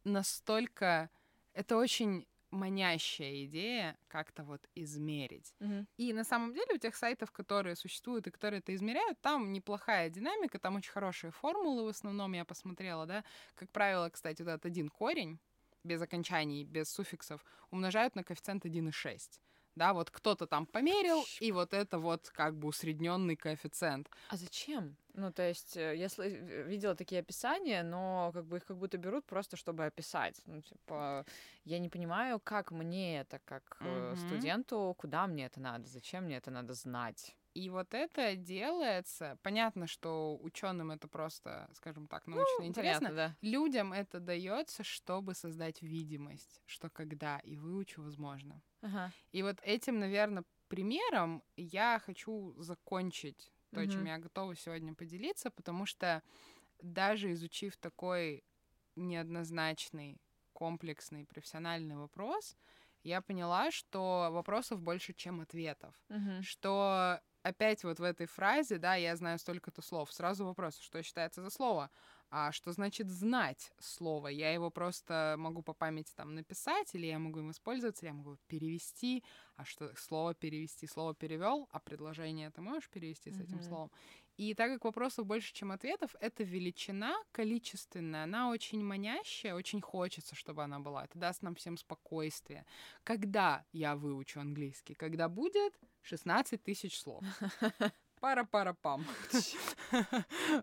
настолько 0.03 1.09
это 1.53 1.77
очень 1.77 2.27
манящая 2.51 3.45
идея 3.45 3.97
как-то 4.07 4.43
вот 4.43 4.67
измерить. 4.75 5.53
Мгм. 5.59 5.87
И 5.97 6.13
на 6.13 6.23
самом 6.23 6.53
деле 6.53 6.75
у 6.75 6.77
тех 6.77 6.95
сайтов, 6.95 7.31
которые 7.31 7.75
существуют 7.75 8.27
и 8.27 8.31
которые 8.31 8.59
это 8.59 8.73
измеряют, 8.75 9.19
там 9.21 9.51
неплохая 9.51 10.09
динамика, 10.09 10.59
там 10.59 10.75
очень 10.75 10.91
хорошие 10.91 11.31
формулы 11.31 11.85
в 11.85 11.87
основном 11.87 12.33
я 12.33 12.45
посмотрела, 12.45 13.05
да. 13.05 13.23
Как 13.55 13.71
правило, 13.71 14.09
кстати, 14.09 14.41
вот 14.43 14.49
этот 14.51 14.65
один 14.67 14.89
корень 14.89 15.39
без 15.83 16.01
окончаний, 16.01 16.63
без 16.65 16.89
суффиксов, 16.91 17.43
умножают 17.71 18.15
на 18.15 18.23
коэффициент 18.23 18.65
1,6. 18.65 19.41
Да, 19.77 19.93
вот 19.93 20.09
кто-то 20.11 20.47
там 20.47 20.65
померил, 20.65 21.29
и 21.39 21.51
вот 21.51 21.73
это 21.73 21.99
вот 21.99 22.29
как 22.29 22.57
бы 22.57 22.67
усредненный 22.67 23.35
коэффициент. 23.35 24.09
А 24.27 24.35
зачем? 24.35 24.97
Ну, 25.13 25.31
то 25.31 25.41
есть, 25.47 25.77
э, 25.77 25.95
я 25.95 26.07
э, 26.17 26.63
видела 26.67 26.95
такие 26.95 27.21
описания, 27.21 27.81
но 27.83 28.31
как 28.33 28.45
бы 28.45 28.57
их 28.57 28.65
как 28.65 28.77
будто 28.77 28.97
берут 28.97 29.25
просто, 29.25 29.55
чтобы 29.55 29.85
описать. 29.85 30.41
Ну, 30.45 30.61
типа, 30.61 31.25
я 31.63 31.79
не 31.79 31.89
понимаю, 31.89 32.39
как 32.39 32.71
мне 32.71 33.21
это, 33.21 33.39
как 33.45 33.81
Мгм. 33.81 34.17
студенту, 34.17 34.93
куда 34.97 35.27
мне 35.27 35.45
это 35.45 35.61
надо, 35.61 35.87
зачем 35.87 36.25
мне 36.25 36.35
это 36.37 36.51
надо 36.51 36.73
знать. 36.73 37.37
И 37.53 37.69
вот 37.69 37.93
это 37.93 38.35
делается. 38.35 39.39
Понятно, 39.41 39.87
что 39.87 40.37
ученым 40.39 40.91
это 40.91 41.07
просто, 41.07 41.69
скажем 41.73 42.07
так, 42.07 42.27
научно 42.27 42.63
интересно. 42.65 43.07
Понятно, 43.07 43.15
да. 43.15 43.35
Людям 43.41 43.93
это 43.93 44.19
дается, 44.19 44.83
чтобы 44.83 45.33
создать 45.33 45.81
видимость, 45.81 46.61
что 46.65 46.89
когда 46.89 47.39
и 47.39 47.55
выучу, 47.55 48.03
возможно. 48.03 48.61
Ага. 48.87 49.11
И 49.31 49.43
вот 49.43 49.59
этим, 49.63 49.99
наверное, 49.99 50.43
примером 50.67 51.43
я 51.55 51.99
хочу 52.05 52.55
закончить 52.57 53.53
то, 53.73 53.85
чем 53.87 54.05
я 54.05 54.17
готова 54.17 54.55
сегодня 54.55 54.95
поделиться, 54.95 55.51
потому 55.51 55.85
что 55.85 56.23
даже 56.81 57.31
изучив 57.33 57.77
такой 57.77 58.43
неоднозначный, 58.95 60.21
комплексный, 60.53 61.25
профессиональный 61.25 61.95
вопрос, 61.97 62.57
я 63.03 63.21
поняла, 63.21 63.71
что 63.71 64.29
вопросов 64.31 64.81
больше, 64.81 65.13
чем 65.13 65.41
ответов 65.41 65.95
Мгм. 66.09 66.45
что 66.45 67.19
опять 67.41 67.83
вот 67.83 67.99
в 67.99 68.03
этой 68.03 68.27
фразе, 68.27 68.77
да, 68.77 68.93
я 68.95 69.15
знаю 69.15 69.39
столько-то 69.39 69.81
слов, 69.81 70.13
сразу 70.13 70.45
вопрос, 70.45 70.77
что 70.79 71.01
считается 71.01 71.41
за 71.41 71.49
слово, 71.49 71.89
а 72.29 72.51
что 72.51 72.71
значит 72.71 73.09
знать 73.09 73.71
слово? 73.79 74.27
Я 74.27 74.51
его 74.53 74.69
просто 74.69 75.35
могу 75.37 75.61
по 75.63 75.73
памяти 75.73 76.13
там 76.15 76.35
написать, 76.35 76.93
или 76.95 77.05
я 77.07 77.19
могу 77.19 77.39
им 77.39 77.47
воспользоваться, 77.47 78.05
или 78.05 78.11
я 78.11 78.17
могу 78.17 78.37
перевести, 78.47 79.23
а 79.55 79.65
что 79.65 79.93
слово 79.95 80.33
перевести, 80.35 80.87
слово 80.87 81.15
перевел, 81.15 81.67
а 81.71 81.79
предложение 81.79 82.51
ты 82.51 82.61
можешь 82.61 82.89
перевести 82.89 83.31
с 83.31 83.39
этим 83.39 83.59
Мгм. 83.59 83.61
словом. 83.61 83.91
И 84.37 84.53
так 84.53 84.71
как 84.71 84.85
вопросов 84.85 85.25
больше, 85.25 85.53
чем 85.53 85.71
ответов, 85.71 86.15
эта 86.19 86.43
величина 86.43 87.15
количественная, 87.31 88.23
она 88.23 88.49
очень 88.49 88.83
манящая, 88.83 89.55
очень 89.55 89.81
хочется, 89.81 90.35
чтобы 90.35 90.63
она 90.63 90.79
была. 90.79 91.05
Это 91.05 91.17
даст 91.17 91.41
нам 91.41 91.55
всем 91.55 91.77
спокойствие. 91.77 92.65
Когда 93.03 93.65
я 93.71 93.95
выучу 93.95 94.39
английский? 94.39 94.93
Когда 94.93 95.27
будет 95.29 95.79
16 96.01 96.63
тысяч 96.63 96.99
слов. 96.99 97.25
Пара-пара-пам. 98.19 99.05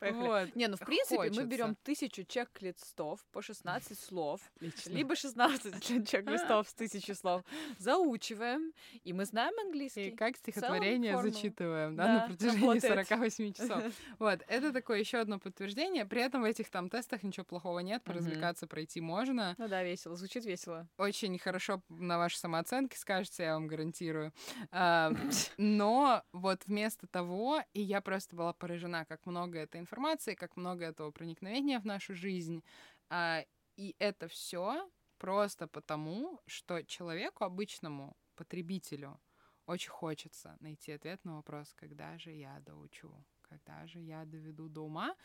Вот. 0.00 0.54
Не, 0.54 0.66
ну 0.68 0.76
в 0.76 0.80
принципе 0.80 1.16
мы 1.16 1.24
Хочется. 1.28 1.44
берем 1.44 1.74
тысячу 1.82 2.24
чек-листов 2.24 3.20
по 3.32 3.40
16 3.42 3.98
слов, 3.98 4.40
Отлично. 4.56 4.90
либо 4.90 5.16
16 5.16 6.08
чек-листов 6.08 6.68
с 6.68 6.74
тысячи 6.74 7.12
слов, 7.12 7.42
заучиваем, 7.78 8.72
и 9.02 9.12
мы 9.12 9.24
знаем 9.24 9.54
И 9.58 9.62
английский. 9.66 10.10
как 10.10 10.36
стихотворение 10.36 11.20
зачитываем, 11.20 11.96
да, 11.96 12.04
Да, 12.04 12.12
на 12.14 12.26
протяжении 12.28 12.60
работает. 12.60 13.08
48 13.08 13.52
часов. 13.54 13.82
Вот, 14.18 14.40
это 14.46 14.72
такое 14.72 14.98
еще 14.98 15.18
одно 15.18 15.38
подтверждение. 15.38 16.04
При 16.04 16.20
этом 16.22 16.42
в 16.42 16.44
этих 16.44 16.70
там 16.70 16.90
тестах 16.90 17.22
ничего 17.22 17.44
плохого 17.44 17.78
нет, 17.80 18.02
поразвлекаться 18.04 18.66
пройти 18.66 19.00
можно. 19.00 19.54
Ну 19.58 19.68
да, 19.68 19.82
весело, 19.82 20.16
звучит 20.16 20.44
весело. 20.44 20.86
Очень 20.98 21.38
хорошо 21.38 21.82
на 21.88 22.18
ваши 22.18 22.38
самооценки 22.38 22.96
скажется, 22.96 23.42
я 23.42 23.54
вам 23.54 23.66
гарантирую. 23.68 24.32
А, 24.70 25.12
Но 25.56 26.22
вот 26.32 26.62
вместо 26.66 27.06
того, 27.06 27.43
и 27.72 27.80
я 27.82 28.00
просто 28.00 28.36
была 28.36 28.52
поражена, 28.52 29.04
как 29.04 29.26
много 29.26 29.58
этой 29.58 29.80
информации, 29.80 30.34
как 30.34 30.56
много 30.56 30.84
этого 30.84 31.10
проникновения 31.10 31.80
в 31.80 31.86
нашу 31.86 32.14
жизнь. 32.14 32.62
А, 33.10 33.44
И 33.76 33.94
это 33.98 34.28
все 34.28 34.88
просто 35.18 35.66
потому, 35.68 36.40
что 36.46 36.82
человеку 36.84 37.44
обычному, 37.44 38.16
потребителю, 38.36 39.20
очень 39.66 39.90
хочется 39.90 40.56
найти 40.60 40.92
ответ 40.92 41.24
на 41.24 41.36
вопрос, 41.36 41.72
когда 41.74 42.18
же 42.18 42.30
я 42.32 42.60
доучу, 42.60 43.24
когда 43.42 43.86
же 43.86 44.00
я 44.00 44.24
доведу 44.24 44.68
до 44.68 44.82
ума. 44.82 45.16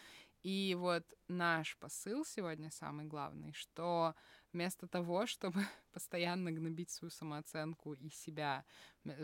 И 0.44 0.76
вот 0.80 1.04
наш 1.28 1.78
посыл 1.78 2.26
сегодня 2.26 2.72
самый 2.72 3.06
главный, 3.06 3.54
что 3.54 4.16
вместо 4.54 4.88
того, 4.88 5.26
чтобы 5.26 5.62
постоянно 5.94 6.52
гнобить 6.52 6.90
свою 6.90 7.12
самооценку 7.12 7.94
и 7.94 8.10
себя, 8.10 8.66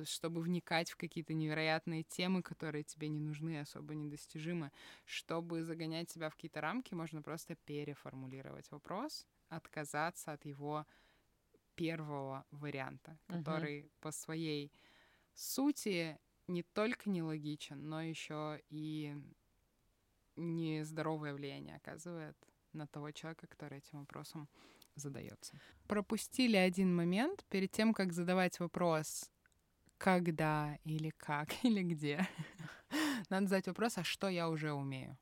чтобы 0.06 0.42
вникать 0.42 0.92
в 0.92 0.98
какие-то 0.98 1.34
невероятные 1.34 2.04
темы, 2.04 2.42
которые 2.42 2.84
тебе 2.84 3.10
не 3.10 3.20
нужны, 3.20 3.60
особо 3.60 3.96
недостижимы, 3.96 4.72
чтобы 5.06 5.64
загонять 5.64 6.10
себя 6.10 6.30
в 6.30 6.36
какие-то 6.36 6.62
рамки, 6.62 6.94
можно 6.94 7.22
просто 7.22 7.56
переформулировать 7.56 8.70
вопрос, 8.72 9.26
отказаться 9.50 10.32
от 10.32 10.46
его 10.46 10.86
первого 11.76 12.46
варианта, 12.52 13.18
который 13.28 13.92
по 14.00 14.12
своей 14.12 14.72
сути 15.34 16.18
не 16.48 16.64
только 16.64 17.10
нелогичен, 17.10 17.90
но 17.90 18.02
еще 18.02 18.62
и 18.70 19.16
нездоровое 20.36 21.34
влияние 21.34 21.78
оказывает 21.78 22.38
на 22.74 22.88
того 22.88 23.12
человека, 23.12 23.48
который 23.48 23.80
этим 23.80 24.00
вопросом 24.00 24.50
задается. 24.96 25.60
Пропустили 25.88 26.58
один 26.58 26.96
момент 26.96 27.46
перед 27.50 27.72
тем, 27.72 27.94
как 27.94 28.14
задавать 28.14 28.60
вопрос 28.60 29.30
когда 29.98 30.78
или 30.84 31.10
как 31.18 31.50
или 31.64 31.82
где. 31.82 32.28
Надо 33.30 33.48
задать 33.48 33.68
вопрос, 33.68 33.98
а 33.98 34.04
что 34.04 34.30
я 34.30 34.50
уже 34.50 34.72
умею? 34.74 35.18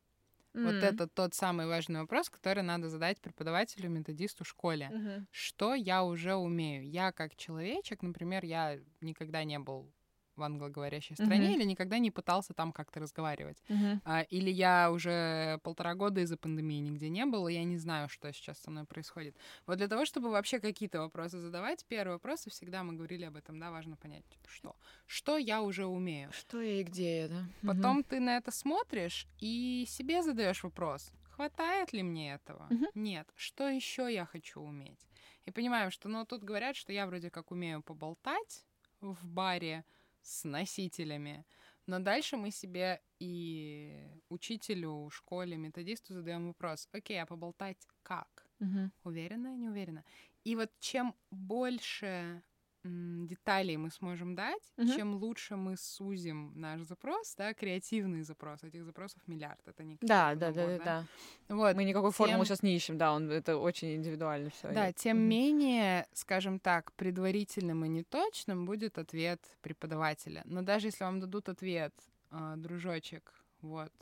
Mm-hmm. 0.54 0.64
Вот 0.66 0.76
это 0.76 1.08
тот 1.08 1.34
самый 1.34 1.66
важный 1.66 2.02
вопрос, 2.02 2.30
который 2.30 2.62
надо 2.62 2.90
задать 2.90 3.20
преподавателю, 3.20 3.90
методисту 3.90 4.44
в 4.44 4.48
школе. 4.48 4.92
Mm-hmm. 4.94 5.26
Что 5.32 5.74
я 5.74 6.04
уже 6.04 6.36
умею? 6.36 6.88
Я 6.88 7.12
как 7.12 7.36
человечек, 7.36 8.04
например, 8.04 8.46
я 8.46 8.80
никогда 9.02 9.44
не 9.44 9.58
был 9.58 9.92
в 10.36 10.44
англоговорящей 10.44 11.16
стране 11.16 11.48
mm-hmm. 11.48 11.56
или 11.56 11.64
никогда 11.64 11.98
не 11.98 12.12
пытался 12.12 12.54
там 12.54 12.72
как-то 12.72 13.00
разговаривать. 13.00 13.62
Mm-hmm. 13.70 14.00
А, 14.06 14.22
или 14.22 14.50
я 14.50 14.92
уже 14.92 15.60
полтора 15.64 15.96
года 15.96 16.22
из-за 16.22 16.38
пандемии 16.38 16.80
нигде 16.80 17.10
не 17.10 17.26
был, 17.26 17.48
и 17.48 17.54
я 17.54 17.64
не 17.64 17.78
знаю, 17.78 18.10
что 18.10 18.32
сейчас 18.34 18.60
со 18.60 18.72
мной 18.72 18.86
происходит. 18.86 19.36
Вот 19.66 19.78
для 19.78 19.88
того, 19.88 20.06
чтобы 20.06 20.30
вообще 20.32 20.60
какие-то 20.60 21.00
вопросы 21.00 21.40
задавать, 21.40 21.86
первый 21.88 22.14
вопрос, 22.14 22.48
и 22.48 22.50
всегда 22.50 22.84
мы 22.84 22.94
говорили 22.94 23.26
об 23.26 23.36
этом, 23.36 23.60
да, 23.60 23.72
важно 23.72 23.96
понять, 23.96 24.26
что. 24.48 24.76
Что 25.06 25.38
я 25.38 25.62
уже 25.62 25.86
умею. 25.86 26.32
Что 26.32 26.62
я 26.62 26.82
и 26.82 26.84
где 26.84 27.22
я, 27.22 27.28
да. 27.28 27.46
Потом 27.66 28.00
mm-hmm. 28.00 28.08
ты 28.10 28.20
на 28.20 28.38
это 28.38 28.52
смотришь 28.52 29.28
и 29.40 29.86
себе 29.88 30.24
задаешь 30.24 30.64
вопрос, 30.64 31.12
хватает 31.32 31.94
ли 31.94 32.04
мне 32.04 32.34
этого? 32.34 32.68
Mm-hmm. 32.70 32.92
Нет. 32.96 33.28
Что 33.36 33.68
еще 33.68 34.14
я 34.14 34.26
хочу 34.26 34.62
уметь? 34.62 35.00
И 35.46 35.52
понимаем, 35.52 35.92
что, 35.92 36.10
ну, 36.10 36.26
тут 36.26 36.44
говорят, 36.44 36.76
что 36.76 36.94
я 36.94 37.06
вроде 37.06 37.30
как 37.30 37.52
умею 37.52 37.82
поболтать 37.82 38.66
в 39.02 39.26
баре, 39.26 39.84
с 40.24 40.44
носителями. 40.44 41.46
Но 41.86 42.00
дальше 42.00 42.38
мы 42.38 42.52
себе 42.52 43.02
и 43.20 44.10
учителю, 44.30 45.10
школе, 45.10 45.58
методисту 45.58 46.14
задаем 46.14 46.48
вопрос: 46.48 46.88
окей, 46.92 47.22
а 47.22 47.26
поболтать 47.26 47.88
как? 48.04 48.48
Угу. 48.60 48.92
Уверена, 49.04 49.56
не 49.56 49.70
уверена? 49.70 50.04
И 50.44 50.56
вот 50.56 50.72
чем 50.80 51.16
больше 51.32 52.42
деталей 52.84 53.78
мы 53.78 53.90
сможем 53.90 54.36
дать, 54.36 54.74
угу. 54.78 54.88
чем 54.88 55.16
лучше 55.16 55.56
мы 55.56 55.78
сузим 55.78 56.52
наш 56.56 56.82
запрос, 56.82 57.36
да, 57.36 57.54
креативный 57.54 58.24
запрос. 58.24 58.64
Этих 58.64 58.84
запросов 58.84 59.22
миллиард, 59.28 59.66
это 59.66 59.84
не 59.84 59.98
да, 60.02 60.36
да, 60.36 60.52
да, 60.52 60.68
да, 60.68 60.84
да. 60.84 61.06
Вот. 61.50 61.76
Мы 61.76 61.86
никакой 61.86 62.12
тем... 62.12 62.18
формулы 62.18 62.46
сейчас 62.46 62.64
не 62.64 62.76
ищем, 62.76 62.98
да, 62.98 63.14
он 63.14 63.32
это 63.32 63.58
очень 63.58 63.96
индивидуально 63.96 64.50
все. 64.50 64.72
Да, 64.72 64.92
тем 64.92 65.18
угу. 65.18 65.26
менее, 65.26 66.08
скажем 66.14 66.60
так, 66.60 66.92
предварительным 66.94 67.86
и 67.86 67.90
неточным 67.90 68.66
будет 68.66 68.98
ответ 68.98 69.42
преподавателя. 69.62 70.42
Но 70.46 70.62
даже 70.62 70.88
если 70.88 71.04
вам 71.04 71.20
дадут 71.20 71.50
ответ, 71.50 71.94
э, 72.32 72.54
дружочек, 72.58 73.34
вот 73.62 73.94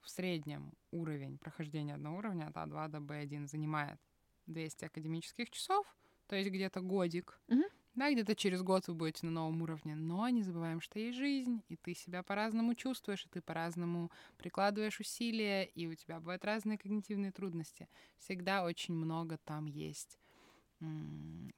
в 0.00 0.08
среднем 0.08 0.72
уровень 0.92 1.36
прохождения 1.36 1.94
одного 1.94 2.18
уровня 2.18 2.46
от 2.46 2.56
А2 2.56 2.88
до 2.88 2.98
Б1 2.98 3.46
занимает 3.46 4.00
200 4.46 4.86
академических 4.86 5.50
часов, 5.50 5.86
то 6.26 6.36
есть 6.36 6.48
где-то 6.50 6.80
годик. 6.80 7.38
Угу 7.48 7.64
да, 8.00 8.10
где-то 8.10 8.34
через 8.34 8.62
год 8.62 8.88
вы 8.88 8.94
будете 8.94 9.26
на 9.26 9.32
новом 9.32 9.60
уровне, 9.60 9.94
но 9.94 10.26
не 10.30 10.42
забываем, 10.42 10.80
что 10.80 10.98
есть 10.98 11.18
жизнь, 11.18 11.62
и 11.68 11.76
ты 11.76 11.94
себя 11.94 12.22
по-разному 12.22 12.74
чувствуешь, 12.74 13.26
и 13.26 13.28
ты 13.28 13.42
по-разному 13.42 14.10
прикладываешь 14.38 15.00
усилия, 15.00 15.64
и 15.64 15.86
у 15.86 15.94
тебя 15.94 16.18
бывают 16.18 16.42
разные 16.46 16.78
когнитивные 16.78 17.30
трудности. 17.30 17.88
Всегда 18.16 18.64
очень 18.64 18.94
много 18.94 19.36
там 19.44 19.66
есть 19.66 20.18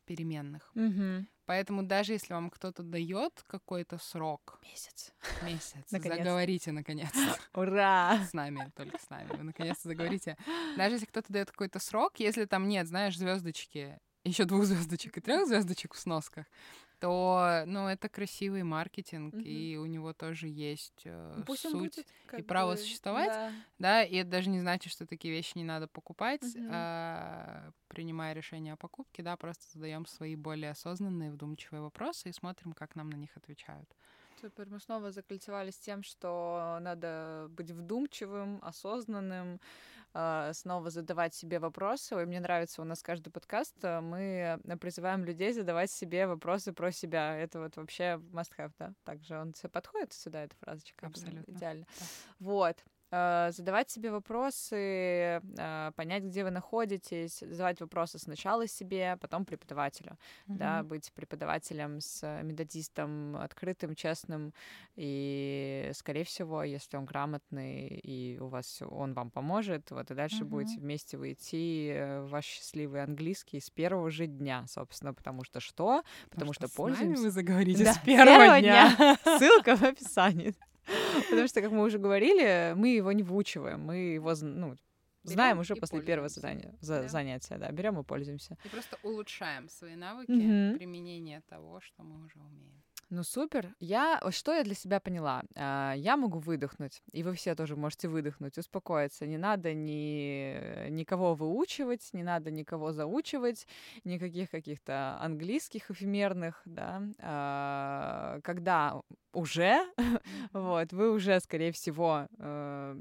переменных. 0.04 0.72
Угу. 0.74 1.26
Поэтому 1.46 1.84
даже 1.84 2.14
если 2.14 2.32
вам 2.32 2.50
кто-то 2.50 2.82
дает 2.82 3.44
какой-то 3.46 3.98
срок, 3.98 4.58
месяц, 4.64 5.12
месяц, 5.42 5.84
заговорите 5.86 6.72
наконец-то. 6.72 7.38
Ура! 7.54 8.18
С 8.24 8.32
нами, 8.32 8.72
только 8.74 8.98
с 8.98 9.08
нами. 9.10 9.28
Вы 9.36 9.44
наконец-то 9.44 9.86
заговорите. 9.86 10.36
Даже 10.76 10.96
если 10.96 11.06
кто-то 11.06 11.32
дает 11.32 11.52
какой-то 11.52 11.78
срок, 11.78 12.18
если 12.18 12.46
там 12.46 12.66
нет, 12.66 12.88
знаешь, 12.88 13.16
звездочки 13.16 14.00
еще 14.24 14.44
двух 14.44 14.64
звездочек 14.64 15.18
и 15.18 15.20
трех 15.20 15.46
звездочек 15.46 15.94
в 15.94 15.98
сносках, 15.98 16.46
то, 17.02 17.64
ну, 17.66 17.88
это 17.88 18.08
красивый 18.08 18.62
маркетинг, 18.62 19.34
угу. 19.34 19.42
и 19.42 19.76
у 19.76 19.86
него 19.86 20.12
тоже 20.12 20.46
есть 20.46 21.02
э, 21.04 21.34
ну, 21.38 21.44
Пусть 21.44 21.62
суть 21.62 21.72
будет, 21.72 22.06
и 22.38 22.42
право 22.42 22.72
бы, 22.72 22.76
существовать, 22.76 23.28
да. 23.28 23.52
да, 23.80 24.04
и 24.04 24.14
это 24.18 24.30
даже 24.30 24.50
не 24.50 24.60
значит, 24.60 24.92
что 24.92 25.04
такие 25.04 25.34
вещи 25.34 25.58
не 25.58 25.64
надо 25.64 25.88
покупать, 25.88 26.44
угу. 26.44 26.68
а, 26.70 27.72
принимая 27.88 28.34
решение 28.34 28.74
о 28.74 28.76
покупке, 28.76 29.24
да, 29.24 29.36
просто 29.36 29.64
задаем 29.72 30.06
свои 30.06 30.36
более 30.36 30.70
осознанные, 30.70 31.32
вдумчивые 31.32 31.82
вопросы 31.82 32.28
и 32.28 32.32
смотрим, 32.32 32.72
как 32.72 32.94
нам 32.94 33.10
на 33.10 33.16
них 33.16 33.36
отвечают. 33.36 33.92
Супер. 34.40 34.68
Мы 34.68 34.80
снова 34.80 35.10
закольцевались 35.10 35.78
тем, 35.78 36.02
что 36.02 36.78
надо 36.80 37.48
быть 37.50 37.70
вдумчивым, 37.70 38.60
осознанным, 38.62 39.60
снова 40.12 40.90
задавать 40.90 41.34
себе 41.34 41.58
вопросы. 41.58 42.14
И 42.14 42.26
мне 42.26 42.40
нравится, 42.40 42.82
у 42.82 42.84
нас 42.84 43.02
каждый 43.02 43.30
подкаст 43.30 43.74
э, 43.82 44.00
мы 44.00 44.60
призываем 44.78 45.24
людей 45.24 45.52
задавать 45.52 45.90
себе 45.90 46.26
вопросы 46.26 46.72
про 46.72 46.92
себя. 46.92 47.36
Это 47.36 47.60
вот 47.60 47.76
вообще 47.76 48.20
must-have, 48.32 48.72
да? 48.78 48.92
Также 49.04 49.38
он 49.38 49.54
подходит 49.72 50.12
сюда, 50.12 50.44
эта 50.44 50.56
фразочка. 50.56 51.06
Абсолютно. 51.06 51.50
Идеально. 51.50 51.86
Да. 51.98 52.06
Вот. 52.40 52.84
Э, 53.14 53.50
задавать 53.52 53.90
себе 53.90 54.10
вопросы, 54.10 54.74
э, 54.74 55.92
понять, 55.96 56.24
где 56.24 56.44
вы 56.44 56.50
находитесь, 56.50 57.40
задавать 57.40 57.78
вопросы 57.78 58.18
сначала 58.18 58.66
себе, 58.66 59.18
потом 59.20 59.44
преподавателю, 59.44 60.12
mm-hmm. 60.46 60.56
да, 60.56 60.82
быть 60.82 61.12
преподавателем 61.12 62.00
с 62.00 62.42
методистом 62.42 63.36
открытым, 63.36 63.94
честным, 63.94 64.54
и, 64.96 65.90
скорее 65.92 66.24
всего, 66.24 66.62
если 66.62 66.96
он 66.96 67.04
грамотный 67.04 67.88
и 67.88 68.38
у 68.40 68.46
вас 68.46 68.80
он 68.80 69.12
вам 69.12 69.30
поможет, 69.30 69.90
вот 69.90 70.10
и 70.10 70.14
дальше 70.14 70.44
mm-hmm. 70.44 70.48
будете 70.48 70.80
вместе 70.80 71.18
выйти 71.18 71.92
э, 71.92 72.22
в 72.22 72.30
ваш 72.30 72.46
счастливый 72.46 73.02
английский 73.02 73.60
с 73.60 73.68
первого 73.68 74.10
же 74.10 74.26
дня, 74.26 74.64
собственно, 74.68 75.12
потому 75.12 75.44
что 75.44 75.60
что? 75.60 76.02
Потому, 76.30 76.30
потому 76.30 76.52
что, 76.54 76.66
что 76.66 76.76
пользуемся. 76.76 77.22
вы 77.24 77.30
заговорите 77.30 77.84
да, 77.84 77.92
с 77.92 77.98
первого, 77.98 78.58
дня. 78.58 78.96
дня. 78.96 79.18
Ссылка 79.38 79.76
в 79.76 79.82
описании. 79.82 80.54
Потому 81.30 81.48
что, 81.48 81.60
как 81.60 81.70
мы 81.70 81.84
уже 81.84 81.98
говорили, 81.98 82.74
мы 82.76 82.88
его 82.88 83.12
не 83.12 83.22
выучиваем, 83.22 83.80
мы 83.80 83.96
его, 84.14 84.34
ну, 84.40 84.76
знаем 85.24 85.58
уже 85.58 85.76
после 85.76 86.00
первого 86.02 86.28
задания, 86.28 86.74
за, 86.80 87.02
да. 87.02 87.08
занятия, 87.08 87.58
да, 87.58 87.70
берем 87.70 87.98
и 87.98 88.04
пользуемся. 88.04 88.56
И 88.64 88.68
просто 88.68 88.98
улучшаем 89.02 89.68
свои 89.68 89.94
навыки 89.94 90.30
угу. 90.30 90.78
применения 90.78 91.42
того, 91.48 91.80
что 91.80 92.02
мы 92.02 92.24
уже 92.24 92.38
умеем. 92.38 92.82
Ну 93.14 93.24
супер. 93.24 93.74
Я 93.78 94.22
что 94.30 94.54
я 94.54 94.64
для 94.64 94.74
себя 94.74 94.98
поняла? 94.98 95.42
А, 95.54 95.92
я 95.92 96.16
могу 96.16 96.38
выдохнуть, 96.38 97.02
и 97.12 97.22
вы 97.22 97.34
все 97.34 97.54
тоже 97.54 97.76
можете 97.76 98.08
выдохнуть, 98.08 98.56
успокоиться. 98.56 99.26
Не 99.26 99.36
надо 99.36 99.74
ни 99.74 100.88
никого 100.88 101.34
выучивать, 101.34 102.08
не 102.14 102.22
надо 102.22 102.50
никого 102.50 102.92
заучивать, 102.92 103.66
никаких 104.04 104.50
каких-то 104.50 105.18
английских 105.20 105.90
эфемерных, 105.90 106.62
да. 106.64 107.02
А, 107.18 108.40
когда 108.44 109.02
уже, 109.32 109.86
вот, 110.52 110.92
вы 110.92 111.10
уже, 111.10 111.40
скорее 111.40 111.72
всего, 111.72 112.28
э, 112.38 112.96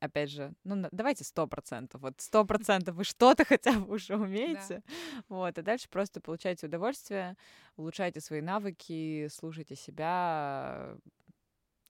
опять 0.00 0.30
же, 0.30 0.52
ну, 0.64 0.86
давайте 0.90 1.24
сто 1.24 1.46
процентов, 1.46 2.00
вот 2.00 2.14
сто 2.18 2.44
процентов 2.44 2.96
вы 2.96 3.04
что-то 3.04 3.44
хотя 3.44 3.72
бы 3.72 3.94
уже 3.94 4.16
умеете, 4.16 4.82
да. 4.86 5.24
вот, 5.28 5.58
а 5.58 5.62
дальше 5.62 5.88
просто 5.88 6.20
получайте 6.20 6.66
удовольствие, 6.66 7.36
улучшайте 7.80 8.20
свои 8.20 8.40
навыки, 8.40 9.28
слушайте 9.28 9.74
себя, 9.74 10.96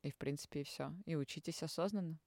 и, 0.02 0.10
в 0.10 0.16
принципе, 0.16 0.60
и 0.60 0.64
все, 0.64 0.92
и 1.04 1.16
учитесь 1.16 1.62
осознанно. 1.62 2.18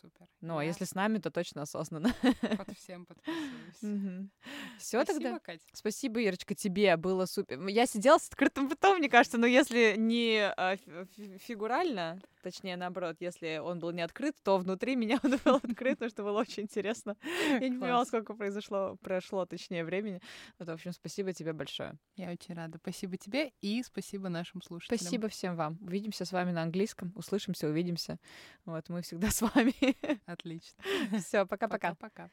Супер. 0.00 0.28
Ну, 0.40 0.58
а 0.58 0.64
если 0.64 0.84
с 0.84 0.94
нами, 0.94 1.18
то 1.18 1.30
точно 1.30 1.62
осознанно. 1.62 2.14
Под 2.40 2.76
всем 2.76 3.04
подписываюсь. 3.04 4.30
Все 4.78 5.04
тогда. 5.04 5.38
Кать. 5.40 5.60
Спасибо, 5.72 6.20
Ирочка, 6.20 6.54
тебе 6.54 6.96
было 6.96 7.26
супер. 7.26 7.66
Я 7.66 7.86
сидела 7.86 8.18
с 8.18 8.28
открытым 8.28 8.70
ртом, 8.70 8.98
мне 8.98 9.08
кажется, 9.08 9.38
но 9.38 9.46
если 9.46 9.96
не 9.96 10.52
а, 10.56 10.76
фигурально, 11.38 12.20
точнее, 12.42 12.76
наоборот, 12.76 13.16
если 13.20 13.58
он 13.58 13.80
был 13.80 13.90
не 13.90 14.02
открыт, 14.02 14.36
то 14.44 14.58
внутри 14.58 14.94
меня 14.94 15.18
он 15.22 15.38
был 15.44 15.56
открыт, 15.62 15.98
потому 15.98 16.10
что 16.10 16.22
было 16.22 16.38
очень 16.38 16.64
интересно. 16.64 17.16
Я 17.48 17.68
не 17.68 17.78
понимала, 17.78 18.04
сколько 18.04 18.34
произошло, 18.34 18.96
прошло, 19.02 19.46
точнее, 19.46 19.84
времени. 19.84 20.20
Вот, 20.58 20.68
в 20.68 20.72
общем, 20.72 20.92
спасибо 20.92 21.32
тебе 21.32 21.52
большое. 21.52 21.94
Я 22.16 22.30
очень 22.30 22.54
рада. 22.54 22.78
Спасибо 22.78 23.16
тебе 23.16 23.52
и 23.60 23.82
спасибо 23.82 24.28
нашим 24.28 24.62
слушателям. 24.62 24.98
Спасибо 25.00 25.28
всем 25.28 25.56
вам. 25.56 25.78
Увидимся 25.80 26.24
с 26.24 26.32
вами 26.32 26.52
на 26.52 26.62
английском. 26.62 27.12
Услышимся, 27.16 27.66
увидимся. 27.68 28.18
Вот, 28.64 28.88
мы 28.88 29.02
всегда 29.02 29.30
с 29.30 29.42
вами. 29.42 29.87
Отлично. 30.26 30.82
Все, 31.18 31.46
пока-пока. 31.46 31.94
Пока-пока. 31.94 32.30